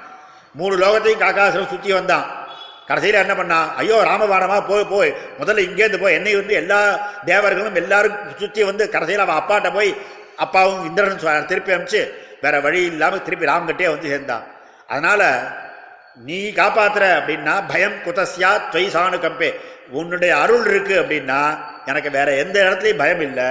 மூணு 0.59 0.75
லோகத்தையும் 0.83 1.23
காக்காசுரம் 1.23 1.71
சுற்றி 1.73 1.91
வந்தான். 1.99 2.27
கடைசியில் 2.89 3.23
என்ன 3.23 3.35
பண்ணான் 3.39 3.69
ஐயோ 3.81 3.97
ராமபாணமாக 4.09 4.63
போய் 4.71 4.85
போய் 4.93 5.11
முதல்ல 5.39 5.65
இங்கேருந்து 5.69 6.01
போய் 6.03 6.17
என்னை 6.19 6.33
வந்து 6.41 6.55
எல்லா 6.61 6.81
தேவர்களும் 7.31 7.79
எல்லாரும் 7.81 8.19
சுற்றி 8.41 8.63
வந்து 8.71 8.85
கடைசியில் 8.95 9.25
அவன் 9.25 9.41
அப்பாட்ட 9.41 9.71
போய் 9.77 9.91
அப்பாவும் 10.45 10.85
இந்திரன் 10.89 11.49
திருப்பி 11.51 11.75
அனுப்பிச்சு 11.77 12.03
வேற 12.45 12.57
வழி 12.67 12.81
இல்லாமல் 12.93 13.25
திருப்பி 13.27 13.51
ராம்கிட்டே 13.51 13.89
வந்து 13.93 14.13
சேர்ந்தான். 14.13 14.45
அதனால் 14.93 15.29
நீ 16.27 16.39
காப்பாத்துற 16.59 17.05
அப்படின்னா 17.19 17.55
பயம் 17.73 17.97
குதஸ்யா 18.05 18.51
துவைசானு 18.75 18.93
சாணு 18.97 19.19
கம்பே. 19.25 19.51
உன்னுடைய 19.99 20.33
அருள் 20.43 20.67
இருக்கு 20.73 20.95
அப்படின்னா 21.03 21.41
எனக்கு 21.93 22.11
வேற 22.19 22.29
எந்த 22.43 22.57
இடத்துலையும் 22.67 23.03
பயம் 23.03 23.25
இல்லை. 23.29 23.49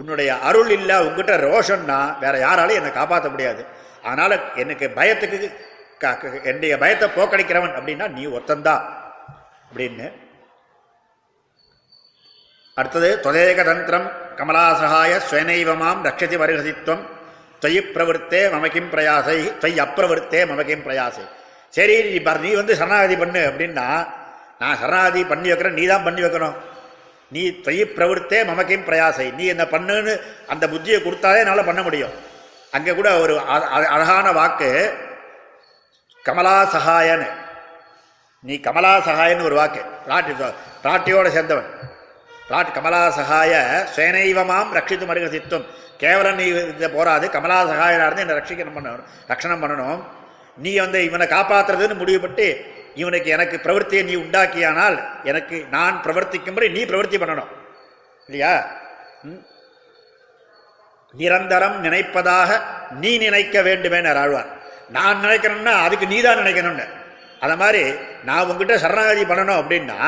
உன்னுடைய 0.00 0.30
அருள் 0.48 0.70
இல்லை 0.78 0.96
உங்ககிட்ட 1.06 1.34
ரோஷன்னா 1.46 1.98
வேற 2.22 2.34
யாராலையும் 2.46 2.80
என்னை 2.80 2.92
காப்பாற்ற 2.92 3.28
முடியாது. 3.34 3.62
அதனால 4.06 4.32
எனக்கு 4.62 4.86
பயத்துக்கு 4.98 5.50
என்னுடைய 6.50 6.74
பயத்தை 6.82 7.06
போக்கடிக்கிறவன் 7.16 7.76
அப்படின்னா 7.78 8.06
நீ 8.16 8.24
ஒத்தந்தா 8.38 8.74
அப்படின்னு. 9.68 10.08
அடுத்தது 12.80 13.08
தொதேக 13.24 13.62
தந்திரம் 13.68 14.08
கமலாசகாய 14.40 15.12
ஸ்வனைவமாம் 15.28 16.04
ரட்சதி 16.08 16.36
வருகசித்வம் 16.42 17.02
தொய் 17.62 17.80
பிரவருத்தே 17.94 18.40
மமக்கிம் 18.54 18.90
பிரயாசை 18.92 19.38
தொய் 19.62 19.80
அப்பிரவருத்தே 19.84 20.40
மமக்கிம் 20.50 20.84
பிரயாசை. 20.86 21.24
சரி 21.76 21.94
நீ 22.08 22.18
நீ 22.44 22.50
வந்து 22.60 22.76
சரணாகதி 22.80 23.16
பண்ணு 23.22 23.40
அப்படின்னா 23.50 23.86
நான் 24.60 24.78
சரணாகதி 24.82 25.22
பண்ணி 25.32 25.48
வைக்கிறேன் 25.50 25.78
நீ 25.78 25.84
தான் 25.92 26.06
பண்ணி 26.06 26.22
வைக்கணும். 26.24 26.56
நீ 27.30 27.60
தொய் 27.60 27.84
பிரவருத்தே 27.84 28.44
மமக்கையும் 28.44 28.84
பிரயாசை. 28.84 29.34
நீ 29.34 29.46
என்ன 29.46 29.64
பண்ணுன்னு 29.64 30.20
அந்த 30.46 30.66
புத்தியை 30.66 31.02
கொடுத்தாலே 31.02 31.38
என்னால் 31.38 31.64
பண்ண 31.64 31.82
முடியும். 31.82 32.10
அங்கே 32.70 32.94
கூட 32.94 33.18
ஒரு 33.18 33.38
அ- 33.38 33.66
அழகான 33.68 34.32
வாக்கு. 34.32 34.94
கமலா 36.22 36.62
சகாயன்னு. 36.72 37.30
நீ 38.40 38.60
கமலா 38.60 38.96
சகாயன்னு 38.96 39.42
ஒரு 39.42 39.54
வாக்கு. 39.54 39.84
ராட்டி 40.06 40.32
ராட்டியோட 40.82 41.26
சேர்ந்தவன். 41.28 41.66
ராட் 42.48 42.72
கமலா 42.72 43.10
சகாய 43.10 43.84
சேனைவமாம் 43.96 44.72
ரட்சித்து 44.72 45.06
மருகசித்தும் 45.06 45.64
கேவலம் 45.96 46.34
நீ 46.34 46.44
இதை 46.44 46.88
போராது 46.88 47.30
கமலா 47.30 47.64
சகாயனாக 47.64 48.12
இருந்து 48.12 48.20
என்னை 48.20 48.36
ரட்சிக்கணும் 48.36 48.82
பண்ணணும். 48.82 49.04
ரட்சணம் 49.28 49.62
பண்ணணும். 49.62 50.02
நீ 50.56 50.78
வந்து 50.78 51.04
இவனை 51.04 51.26
காப்பாத்துறதுன்னு 51.26 51.94
முடிவுபட்டு 51.94 52.76
இவனுக்கு 52.94 53.30
எனக்கு 53.30 53.60
பிரவൃத்தியை 53.62 54.04
நீ 54.04 54.14
உண்டாக்கியானால் 54.16 54.96
எனக்கு 55.24 55.66
நான் 55.70 56.02
பிரவர்த்திக்கும்படி 56.04 56.70
நீ 56.70 56.84
பிரவர்த்தி 56.84 57.18
பண்ணணும். 57.18 57.50
இல்லையா? 58.26 58.66
நிரந்தரம் 61.14 61.84
நினைப்பதாக 61.84 62.60
நீ 62.90 63.18
நினைக்க 63.18 63.62
வேண்டுமே 63.62 64.00
ஆழ்வார். 64.06 64.50
நான் 64.90 65.22
நினைக்கணும்னா 65.24 65.72
அதுக்கு 65.84 66.06
நீ 66.06 66.20
தான் 66.20 66.38
நினைக்கணும்னு. 66.38 66.86
அதை 67.40 67.56
மாதிரி 67.56 67.94
நான் 68.24 68.42
உங்ககிட்ட 68.42 68.78
சரணாகதி 68.78 69.24
பண்ணணும் 69.24 69.60
அப்படின்னா 69.60 69.98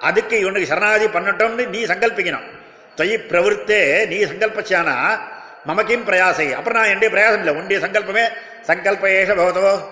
அதுக்கு 0.00 0.38
இவனுக்கு 0.38 0.66
சரணாகதி 0.66 1.06
பண்ணட்டும்னு 1.06 1.66
நீ 1.68 1.84
சங்கல்பிக்கணும். 1.84 2.46
தொய் 2.94 3.14
பிரவருத்தே 3.28 4.06
நீ 4.06 4.24
சங்கல்பிச்சானா 4.24 5.20
மமக்கிம் 5.66 6.06
பிரயாசை. 6.08 6.52
அப்புறம் 6.52 6.78
நான் 6.78 6.90
என்னுடைய 6.92 7.14
பிரயாசம் 7.14 7.38
இல்லை. 7.38 7.54
உன்னுடைய 7.54 7.86
சங்கல்பமே 7.86 8.24
சங்கல்பேஷ 8.66 9.28
பகவதோ 9.28 9.82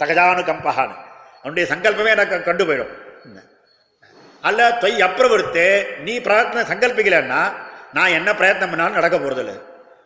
சகஜானுகம்பகான்னு 0.00 1.06
அவனுடைய 1.42 1.64
சங்கல்பமே 1.72 2.10
எனக்கு 2.16 2.36
கண்டு 2.48 2.64
போயிடும். 2.68 2.92
அல்ல 4.48 4.66
தொய் 4.82 5.04
அப்பிரவருத்தே 5.06 5.68
நீ 6.06 6.14
பிரார்த்தனை 6.26 6.62
சங்கல்பிக்கலன்னா 6.70 7.40
நான் 7.96 8.14
என்ன 8.18 8.30
பிரயத்னம் 8.40 8.70
பண்ணாலும் 8.72 8.98
நடக்க 8.98 9.16
போறதில்லை. 9.18 9.56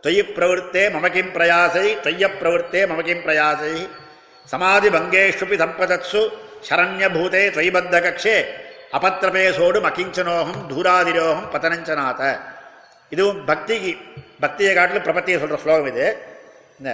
தொய் 0.04 0.22
பிரவருத்தே 0.36 0.84
மமக்கிம் 0.94 1.34
பிரயாசை 1.36 1.86
தொய்ய 2.04 2.24
பிரவருத்தே 2.40 2.80
மமக்கிம் 2.92 3.24
பிரயாசை. 3.26 3.74
சமாதி 4.52 4.88
பங்கேஷுபி 4.96 5.56
சம்பதத்சு 5.62 6.22
சரண்யபூதே 6.68 7.42
தொய்பத்த 7.56 7.94
கக்ஷே. 8.06 8.36
அபத்திரபேசோடு 8.98 9.78
மகிஞ்சனோகம் 9.86 10.58
தூராதிரோகம் 10.70 11.46
பதனஞ்சநாத. 11.54 12.22
இதுவும் 13.14 13.40
பக்திக்கு 13.48 13.92
பக்தியை 14.44 14.72
காட்டிலும் 14.74 15.06
பிரபத்தியை 15.06 15.38
சொல்ற 15.42 15.58
ஸ்லோகம் 15.64 15.90
இது. 15.92 16.06
இந்த 16.78 16.90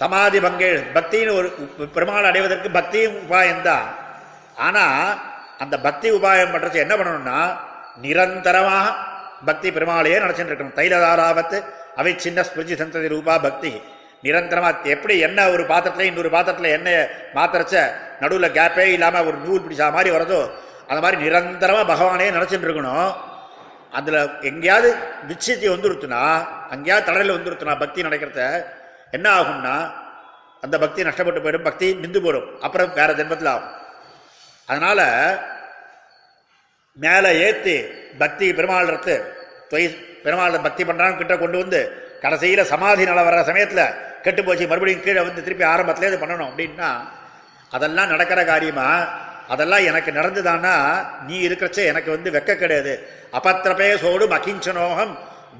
சமாதி 0.00 0.40
பங்கே 0.40 0.68
பக்தின்னு 0.94 1.32
ஒரு 1.36 1.48
பெருமாள் 1.94 2.24
அடைவதற்கு 2.24 2.68
பக்தியும் 2.70 3.16
உபாயம்தான் 3.16 3.86
ஆனால் 4.56 5.18
அந்த 5.58 5.80
பக்தி 5.80 6.08
உபாயம் 6.10 6.52
பண்ணுறது 6.52 6.74
என்ன 6.74 6.94
பண்ணணும்னா 6.96 7.38
நிரந்தரமாக 8.00 8.94
பக்தி 9.44 9.70
பெருமாளையே 9.70 10.18
நடச்சுட்டு 10.18 10.50
இருக்கணும் 10.52 10.78
தைலதாராபத்து 10.78 11.58
அவை 11.96 12.12
சின்ன 12.16 12.42
ஸ்மிருதி 12.42 12.74
சந்ததி 12.74 13.08
ரூபா 13.08 13.38
பக்தி. 13.38 13.72
நிரந்தரமாக 14.22 14.88
எப்படி 14.88 15.18
என்ன 15.18 15.48
ஒரு 15.50 15.66
பாத்திரத்தில் 15.66 16.06
இன்னொரு 16.06 16.30
பாத்திரத்தில் 16.30 16.72
என்ன 16.72 16.88
மாத்திரச்ச 17.34 17.74
நடுவில் 18.20 18.54
கேப்பே 18.54 18.86
இல்லாமல் 18.86 19.26
ஒரு 19.26 19.36
நூல் 19.36 19.60
பிடிச்சா 19.60 19.86
மாதிரி 19.92 20.10
வரதோ 20.16 20.40
அந்த 20.86 21.00
மாதிரி 21.00 21.22
நிரந்தரமாக 21.22 21.86
பகவானே 21.92 22.26
நினச்சிட்டு 22.30 22.66
இருக்கணும் 22.68 23.14
அதில் 23.90 24.18
எங்கேயாவது 24.40 24.88
விச்சித்தி 25.28 25.68
வந்துருத்துனா 25.68 26.20
அங்கேயாவது 26.70 27.06
தடலில் 27.06 27.36
வந்துருத்துனா 27.38 27.78
பக்தி 27.78 28.02
நடக்கிறத 28.02 28.42
என்ன 29.16 29.26
ஆகும்னா 29.38 29.74
அந்த 30.64 30.76
பக்தி 30.82 31.06
நஷ்டப்பட்டு 31.08 31.42
போயிடும் 31.44 31.68
பக்தி 31.68 31.86
நின்று 32.02 32.20
போயிடும். 32.24 32.48
அப்புறம் 32.66 32.90
வேற 32.98 33.10
ஜென்மத்தில் 33.18 33.52
ஆகும் 33.54 33.72
அதனால 34.68 35.00
மேலே 37.04 37.30
ஏற்றி 37.46 37.76
பக்தி 38.22 38.46
பெருமாள் 38.58 38.90
எடுத்து 38.90 39.14
தொய் 39.70 39.86
பெருமாள் 40.24 40.64
பக்தி 40.66 40.82
பண்ணுறான்னு 40.84 41.20
கிட்ட 41.20 41.34
கொண்டு 41.42 41.58
வந்து 41.62 41.80
கடைசியில் 42.24 42.70
சமாதி 42.72 43.04
நல 43.10 43.22
வர்ற 43.28 43.42
சமயத்தில் 43.50 43.84
கெட்டு 44.24 44.42
போச்சு 44.46 44.64
மறுபடியும் 44.70 45.04
கீழே 45.04 45.20
வந்து 45.26 45.44
திருப்பி 45.46 45.64
ஆரம்பத்தில் 45.72 46.08
இது 46.10 46.18
பண்ணணும் 46.22 46.50
அப்படின்னா 46.50 46.90
அதெல்லாம் 47.76 48.12
நடக்கிற 48.12 48.40
காரியமா 48.50 48.88
அதெல்லாம் 49.54 49.86
எனக்கு 49.90 50.10
நடந்துதானா 50.18 50.74
நீ 51.28 51.36
இருக்கிறச்சே 51.48 51.84
எனக்கு 51.92 52.10
வந்து 52.14 52.28
வெக்க 52.36 52.50
கிடையாது. 52.56 52.92
அபத்திரபேசோடு 53.38 54.24
மகிஞ்சனோகம் 54.34 55.14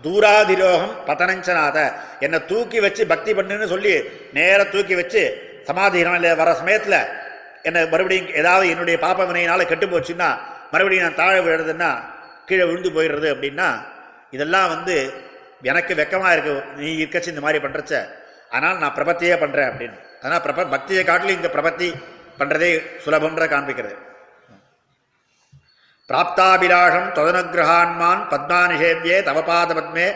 தூராதிரோகம் 0.05 0.95
பதனஞ்சநாத 1.09 1.79
என்னை 2.27 2.39
தூக்கி 2.51 2.79
வச்சு 2.87 3.03
பக்தி 3.13 3.31
பண்ணுன்னு 3.39 3.67
சொல்லி 3.75 3.95
நேர 4.39 4.61
தூக்கி 4.75 4.95
வச்சு 5.01 5.23
சமாதி 5.69 6.05
வர 6.43 6.51
சமயத்தில் 6.61 7.01
என்னை 7.69 7.81
மறுபடியும் 7.93 8.31
ஏதாவது 8.41 8.67
என்னுடைய 8.75 8.97
பாப்ப 9.07 9.27
வினையினால 9.31 9.67
கெட்டு 9.73 9.87
போச்சுன்னா 9.87 10.29
மறுபடியும் 10.73 11.07
நான் 11.07 11.21
தாழ 11.23 11.35
விழுறதுன்னா 11.47 11.91
கீழே 12.49 12.65
விழுந்து 12.69 12.91
போயிடுறது 12.97 13.29
அப்படின்னா 13.35 13.69
இதெல்லாம் 14.37 14.69
வந்து 14.75 14.95
எனக்கு 15.71 15.93
வெக்கமாக 16.01 16.33
இருக்கு. 16.35 16.53
நீ 16.79 16.89
இருக்கச்சு 17.03 17.33
இந்த 17.33 17.43
மாதிரி 17.47 17.59
பண்ணுறச்ச 17.65 17.95
ஆனால் 18.57 18.79
நான் 18.83 18.95
பிரபத்தியே 18.99 19.35
பண்ணுறேன் 19.43 19.69
அப்படின்னு. 19.71 19.97
அதனால் 20.23 20.43
பிரப 20.47 20.65
பக்தியை 20.75 21.03
காட்டிலும் 21.05 21.39
இந்த 21.39 21.51
பிரபத்தி 21.57 21.89
பண்ணுறதே 22.41 22.71
சுலபம்ன்ற 23.05 23.47
காண்பிக்கிறது. 23.55 23.97
பிராப்தாபிலாஷம் 26.11 27.09
தொதனுகிரகான்மான் 27.17 28.23
பத்மானிஷேவியே 28.33 29.19
தவபாதபத்மே 29.29 30.07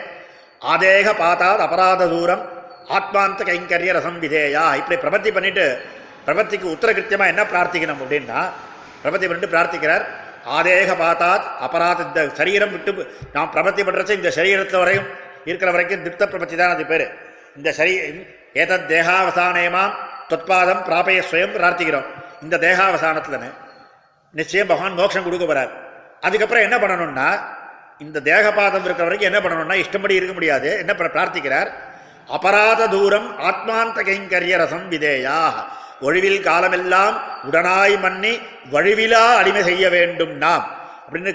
ஆதேக 0.71 1.07
பாத்தாத் 1.23 1.63
அபராத 1.65 2.07
தூரம் 2.13 2.43
ஆத்மாந்த 2.97 3.41
கைங்கரிய 3.49 3.91
ரசம் 3.97 4.19
விதேயா. 4.23 4.65
இப்படி 4.79 4.95
பிரபத்தி 5.03 5.29
பண்ணிட்டு 5.35 5.65
பிரபத்திக்கு 6.25 6.67
உத்தரகிருத்தியமாக 6.75 7.31
என்ன 7.33 7.43
பிரார்த்திக்கணும் 7.51 8.01
அப்படின்னா 8.03 8.41
பிரபத்தி 9.03 9.25
பண்ணிட்டு 9.27 9.51
பிரார்த்திக்கிறார் 9.53 10.05
ஆதேக 10.57 10.89
பாத்தாத் 11.03 11.45
அபராத 11.65 11.99
இந்த 12.07 12.21
சரீரம் 12.39 12.73
விட்டு 12.75 12.91
நாம் 13.35 13.53
பிரபத்தி 13.55 13.81
பண்ணுறது 13.87 14.19
இந்த 14.19 14.31
சரீரத்தில் 14.37 14.81
வரையும் 14.83 15.07
இருக்கிற 15.49 15.71
வரைக்கும் 15.71 16.03
திருப்த 16.05 16.23
பிரபத்தி 16.33 16.55
தான் 16.55 16.73
அது 16.75 16.85
பேர். 16.91 17.05
இந்த 17.57 17.69
சரீ 17.79 17.93
ஏதத் 18.61 18.87
தேகாவசானயமாம் 18.91 19.95
தொத்பாதம் 20.31 20.83
பிராபய 20.87 21.23
சுயம் 21.31 21.55
பிரார்த்திக்கிறோம். 21.57 22.07
இந்த 22.43 22.55
தேகாவசானத்துலன்னு 22.67 23.51
நிச்சயம் 24.33 24.69
பகவான் 24.71 24.97
மோட்சம் 24.99 25.25
கொடுக்க 25.25 25.45
போகிறார் 25.45 25.73
அதுக்கப்புறம் 26.25 26.65
என்ன 26.67 26.77
பண்ணணும்னா 26.83 27.29
இந்த 28.03 28.17
தேகபாதம் 28.29 28.85
இருக்கிற 28.87 29.07
வரைக்கும் 29.07 29.29
என்ன 29.31 29.39
பண்ணணும்னா 29.43 29.75
இஷ்டப்படி 29.83 30.19
இருக்க 30.19 30.33
முடியாது. 30.37 30.69
என்ன 30.83 30.91
பண்ண 30.93 31.09
பிரார்த்திக்கிறார்? 31.15 31.69
அபராத 32.35 32.87
தூரம் 32.93 33.27
ஆத்மாந்த 33.49 33.99
கைங்கரிய 34.09 34.55
ரசம் 34.61 34.87
விதேயா 34.93 35.39
ஒழிவில் 36.07 36.45
காலமெல்லாம் 36.47 37.15
உடனாய் 37.49 37.95
மன்னி 38.05 38.33
வழுவிலா 38.73 39.23
அடிமை 39.39 39.61
செய்ய 39.69 39.85
வேண்டும் 39.95 40.33
நாம். 40.43 40.65
அப்படின்னு 41.05 41.31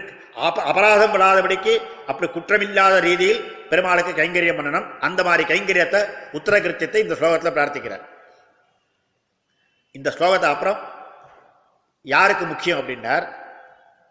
அபராதம் 0.70 1.14
விடாதபடிக்கு 1.14 1.72
அப்படி 2.10 2.26
குற்றமில்லாத 2.34 2.94
ரீதியில் 3.06 3.42
பெருமாளுக்கு 3.70 4.12
கைங்கரியம் 4.20 4.58
பண்ணணும். 4.58 4.86
அந்த 5.06 5.20
மாதிரி 5.28 5.44
கைங்கரியத்தை 5.52 6.00
உத்தரகிருத்தியத்தை 6.38 7.00
இந்த 7.04 7.16
ஸ்லோகத்தில் 7.20 7.56
பிரார்த்திக்கிறார். 7.56 8.04
இந்த 9.98 10.08
ஸ்லோகத்தை 10.16 10.48
அப்புறம் 10.54 10.78
யாருக்கு 12.14 12.44
முக்கியம் 12.52 12.80
அப்படின்னார் 12.80 13.26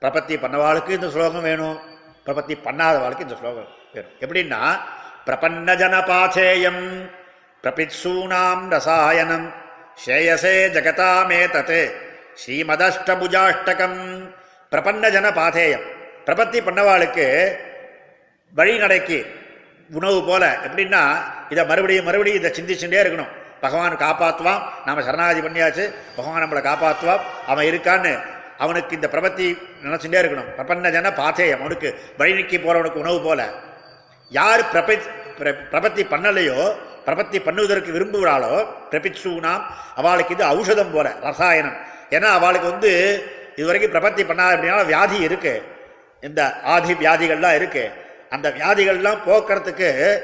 பிரபத்தி 0.01 0.35
பண்ணவாளுக்கு 0.43 0.89
இந்த 0.89 1.09
ஸ்லோகம் 1.09 1.41
வேணும். 1.41 1.79
பிரபத்தி 2.25 2.55
பண்ணாதவாளுக்கு 2.65 3.25
இந்த 3.27 3.35
ஸ்லோகம் 3.39 3.67
வேணும். 3.93 4.13
எப்படின்னா 4.23 4.61
பிரபன்ன 5.25 5.75
ஜனபாச்சேயம் 5.81 6.83
பிரபித்சூனாம் 7.63 8.63
ரசாயனம் 8.69 9.47
ஸ்ரேயசே 10.01 10.53
ஜகதாமே 10.75 11.39
தத் 11.55 11.91
ஸ்ரீமதஷ்டபுஜாஷ்டகம் 12.41 13.99
பிரபன்ன 14.71 15.09
ஜன 15.11 15.27
பாதேயம் 15.29 15.85
பிரபத்தி 16.25 16.59
பண்ணவாளுக்கு 16.67 17.25
வழிநடைக்கு 18.55 19.19
உணவு 19.91 20.23
போல 20.27 20.57
எப்படின்னா 20.65 21.03
இதை 21.49 21.65
மறுபடியும் 21.65 22.05
மறுபடியும் 22.05 22.43
இதை 22.43 22.51
சிந்திச்சுட்டே 22.51 22.99
இருக்கணும். 23.03 23.31
பகவான் 23.61 24.03
காப்பாற்றுவான் 24.05 24.61
நாம் 24.85 25.05
சரணாதி 25.07 25.39
பண்ணியாச்சு 25.41 25.85
பகவான் 26.15 26.43
நம்மளை 26.43 26.61
காப்பாற்றுவான் 26.69 27.23
அவன் 27.47 27.65
இருக்கான்னு 27.65 28.13
அவனுக்கு 28.59 28.95
இந்த 28.95 29.09
பிரபத்தி 29.11 29.57
நினச்சுட்டே 29.83 30.25
இருக்கணும். 30.25 30.45
பிரபன்ன 30.57 30.91
ஜன 30.91 31.09
பாத்தேயம். 31.09 31.59
அவனுக்கு 31.59 31.99
வழிநீக்கி 32.17 32.57
போகிறவனுக்கு 32.57 32.91
உணவு 32.91 33.21
போல. 33.21 33.49
யார் 34.29 34.71
பிரபத் 34.71 35.09
பிர- 35.39 35.57
பிரபத்தி 35.71 36.03
பண்ணலையோ 36.03 36.75
பிரபத்தி 37.05 37.39
பண்ணுவதற்கு 37.39 37.91
விரும்புகிறாளோ 37.91 38.67
பிரபிட்சூனாம் 38.91 39.61
அவளுக்கு 39.95 40.33
இது 40.33 40.45
ஔஷதம் 40.45 40.93
போல 40.93 41.13
ரசாயனம். 41.21 41.77
ஏன்னா 42.09 42.23
அவளுக்கு 42.23 42.69
வந்து 42.69 43.23
இதுவரைக்கும் 43.55 44.03
பிரபத்தி 44.03 44.31
பண்ணாத 44.31 44.41
அப்படின்னா 44.41 44.85
வியாதி 44.85 45.19
இருக்கு. 45.19 45.63
இந்த 46.21 46.59
ஆதி 46.59 46.93
வியாதிகள்லாம் 46.93 47.55
இருக்கு. 47.55 47.91
அந்த 48.29 48.49
வியாதிகள்லாம் 48.49 49.17
போக்குறதுக்கு 49.25 50.19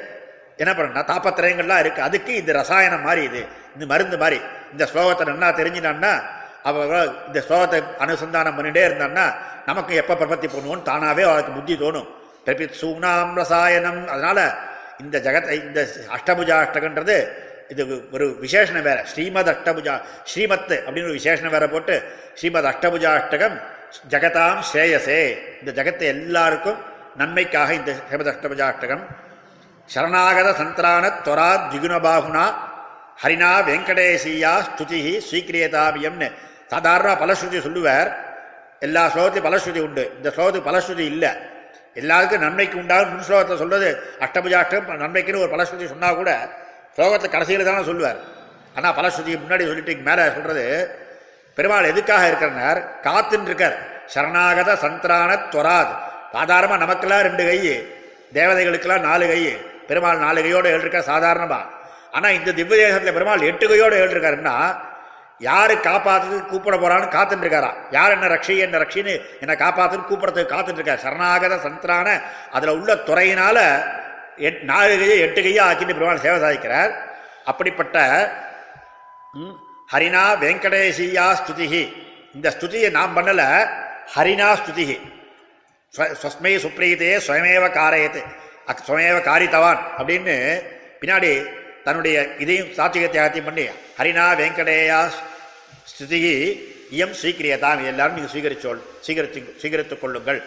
என்ன 0.58 0.76
பண்ணா 0.76 1.06
தாப்பத்திரயங்கள்லாம் 1.06 1.80
இருக்கு. 1.80 2.02
அதுக்கு 2.02 2.34
இது 2.34 2.54
ரசாயனம் 2.54 3.02
மாதிரி 3.02 3.26
இது. 3.26 3.46
இந்த 3.74 3.86
மருந்து 3.86 4.18
மாதிரி. 4.18 4.42
இந்த 4.72 4.90
ஸ்லோகத்தை 4.94 5.26
நல்லா 5.26 5.58
தெரிஞ்சினான்னா 5.58 6.44
அவ 6.70 6.84
இந்த 7.30 7.40
ஸ்லோகத்தை 7.48 7.80
அனுசந்தானம் 8.04 8.58
பண்ணிட்டே 8.58 8.84
இருந்தான்னா 8.90 9.26
நமக்கு 9.70 9.94
எப்போ 10.02 10.14
பிரபத்தி 10.22 10.48
பண்ணுவோன்னு 10.54 10.88
தானாகவே 10.92 11.24
அவளுக்கு 11.30 11.58
புத்தி 11.58 11.76
தோணும். 11.84 12.08
பிரபித் 12.46 12.78
சூனாம் 12.82 13.34
ரசாயனம். 13.40 14.02
அதனால் 14.14 14.44
இந்த 15.04 15.16
ஜெகத்தை 15.26 15.56
இந்த 15.68 15.82
அஷ்டபுஜா 16.16 16.56
அஷ்டகன்றது 16.66 17.18
இது 17.74 17.84
ஒரு 18.16 18.26
விசேஷணம் 18.44 18.86
வேற. 18.90 19.00
ஸ்ரீமத் 19.12 19.52
அஷ்டபுஜா 19.54 19.96
ஸ்ரீமத் 20.32 20.74
அப்படின்னு 20.86 21.10
ஒரு 21.12 21.20
விசேஷணம் 21.20 21.56
வேற 21.56 21.68
போட்டு 21.74 21.96
ஸ்ரீமத் 22.40 22.70
அஷ்டபுஜா 22.72 23.12
அஷ்டகம் 23.20 23.56
ஜெகதாம் 24.14 24.62
ஸ்ரேயசே. 24.70 25.22
இந்த 25.62 25.72
ஜெகத்தை 25.80 26.08
எல்லாருக்கும் 26.16 26.80
நன்மைக்காக 27.22 27.74
இந்த 27.80 27.92
ஸ்ரீமத் 28.08 28.32
அஷ்டபுஜா 28.34 28.66
அஷ்டகம். 28.74 29.04
சரணாகத 29.94 30.50
சந்திரான 30.62 31.06
தொரா 31.26 31.50
திகுணபாகுனா 31.72 32.46
ஹரினா 33.24 33.52
வெங்கடேசியா 33.68 34.54
ஸ்துதி 34.68 35.02
ஸ்வீக்கிரியதாமியம்னு 35.28 36.28
சாதாரண 36.74 37.10
பலஸ்ருதி 37.24 37.60
சொல்லுவார். 37.68 38.10
எல்லா 38.86 39.02
ஸ்லோகத்தையும் 39.14 39.48
பலஸ்ருதி 39.50 39.82
உண்டு. 39.88 40.04
இந்த 40.18 40.30
ஸ்லோகத்துக்கு 40.36 40.70
பலஸ்ருதி 40.70 41.06
இல்லை. 41.14 41.32
எல்லாருக்கும் 42.02 42.44
நன்மைக்கு 42.46 42.76
உண்டாகும் 42.82 43.12
முன் 43.14 43.28
ஸ்லோகத்தை 43.28 43.56
சொல்றது 43.64 43.90
அஷ்டபுஜாஷ்டம் 44.26 44.88
நன்மைக்குன்னு 45.04 45.44
ஒரு 45.46 45.52
பலஸ்ருதி 45.56 45.86
சொன்னா 45.94 46.10
கூட 46.20 46.32
ஸ்லோகத்தை 46.96 47.28
கடைசியில் 47.36 47.68
தானே 47.70 47.84
சொல்லுவார். 47.90 48.20
ஆனால் 48.78 48.96
பலஸ்ருதிக்கு 49.00 49.44
முன்னாடி 49.44 49.66
சொல்லிட்டு 49.70 49.94
மேலே 50.08 50.24
சொல்றது 50.38 50.64
பெருமாள் 51.58 51.92
எதுக்காக 51.92 52.24
இருக்கிறனார் 52.32 52.80
காத்துன்னு 53.06 53.50
இருக்கார் 53.52 53.76
சரணாகத 54.14 54.72
சந்திரான 54.84 55.38
துவராத். 55.54 55.94
சாதாரணமாக 56.34 56.82
நமக்கெல்லாம் 56.84 57.24
ரெண்டு 57.28 57.44
கை 57.48 57.60
தேவதைகளுக்கெல்லாம் 58.38 59.06
நாலு 59.10 59.26
கை. 59.32 59.40
பெருமாள் 59.90 60.24
நாலு 60.26 60.40
கையோடு 60.46 60.68
எழுதிருக்கார் 60.74 61.10
சாதாரணமாக 61.14 61.64
ஆனால் 62.16 62.36
இந்த 62.38 62.50
திவ்ய 62.58 62.78
தேசத்தில் 62.82 63.16
பெருமாள் 63.18 63.48
எட்டு 63.50 63.66
கையோடு 63.72 63.96
எழுதிருக்காருன்னா 64.04 64.56
யாரு 65.42 65.74
காப்பாத்துறதுக்கு 65.86 66.50
கூப்பிட 66.50 66.76
போறான்னு 66.76 67.08
காத்துட்டு 67.10 67.46
இருக்காரா 67.46 67.72
யார் 67.92 68.12
என்ன 68.12 68.28
ரக்ஷி 68.28 68.56
என்ன 68.58 68.78
ரக்ஷின்னு 68.78 69.14
என்னை 69.42 69.56
காப்பாத்துன்னு 69.56 70.08
கூப்பிடறதுக்கு 70.08 70.54
காத்துட்டு 70.54 70.80
இருக்கார் 70.80 71.04
சரணாகத 71.04 71.56
சந்திரான 71.66 72.08
அதுல 72.52 72.74
உள்ள 72.74 72.94
துறையினால 73.08 73.58
எட் 74.40 74.64
நாலு 74.64 74.94
கையை 74.98 75.18
எட்டு 75.20 75.42
கையா 75.42 75.66
ஆக்கிட்டு 75.66 75.94
பெருமாள் 75.94 76.24
சேவை 76.24 76.40
சாதிக்கிறார். 76.40 76.94
அப்படிப்பட்ட 77.46 77.98
ம், 79.34 79.56
ஹரினா 79.90 80.24
வெங்கடேசியா 80.42 81.26
ஸ்துதிகி 81.40 81.84
இந்த 82.36 82.48
ஸ்துதியை 82.56 82.90
நாம் 82.92 83.16
பண்ணல. 83.18 83.42
ஹரினா 84.16 84.48
ஸ்துதிகி 84.56 84.98
ஸ்வஸ்மை 86.14 86.54
சுப்ரீதே 86.64 87.12
ஸ்வயமேவ 87.28 87.66
காரயத்து 87.78 88.22
அக் 88.68 88.84
ஸ்வயமேவ 88.88 89.20
காரித்தவான் 89.30 89.82
அப்படின்னு 89.98 90.36
பின்னாடி 91.02 91.32
தன்னுடைய 91.86 92.18
இதையும் 92.44 92.72
சாட்சிக 92.78 93.08
தியாகத்தையும் 93.16 93.50
பண்ணி 93.50 93.66
ஹரினா 94.00 94.26
வெங்கடேயா 94.42 95.00
ஸ்துதிகி 95.92 96.34
இயம் 96.96 97.16
சீக்கிரியதாம் 97.22 97.84
எல்லாரும் 97.92 98.18
நீங்கள் 98.18 98.34
சீகரிச்சோள் 98.36 98.82
சீகரித்து 99.06 99.40
சீகரித்து 99.62 99.96
கொள்ளுங்கள். 100.04 100.40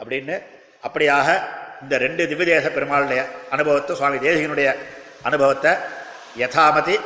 அப்படின்னு 0.00 0.36
அப்படியாக 0.86 1.28
இந்த 1.82 1.94
ரெண்டு 2.04 2.22
திவ்யதேச 2.30 2.66
பெருமாளுடைய 2.76 3.20
அனுபவத்தை 3.54 3.92
சுவாமி 4.00 4.18
தேசிகனுடைய 4.26 4.68
அனுபவத்தை 5.28 5.72
யதாமதி 6.42 6.96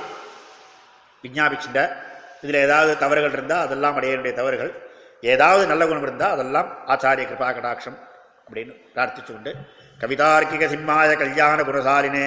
விஞ்ஞாபிச்சுட்ட. 1.25 1.81
இதில் 2.45 2.63
ஏதாவது 2.67 2.93
தவறுகள் 3.03 3.35
இருந்தால் 3.37 3.65
அதெல்லாம் 3.67 3.97
அடையனுடைய 3.99 4.33
தவறுகள். 4.41 4.73
ஏதாவது 5.33 5.65
நல்ல 5.73 5.83
குணம் 5.89 6.07
இருந்தால் 6.07 6.35
அதெல்லாம் 6.37 6.69
ஆச்சாரிய 6.93 7.25
கிருபா 7.31 7.49
கடாட்சம் 7.57 7.99
அப்படின்னு 8.47 8.73
பிரார்த்திச்சு 8.95 9.33
கொண்டு 9.33 9.53
கவிதார்க்கிக 10.03 10.67
சிம்மாய 10.73 11.11
கல்யாண 11.23 11.59
குணசாலினே 11.69 12.27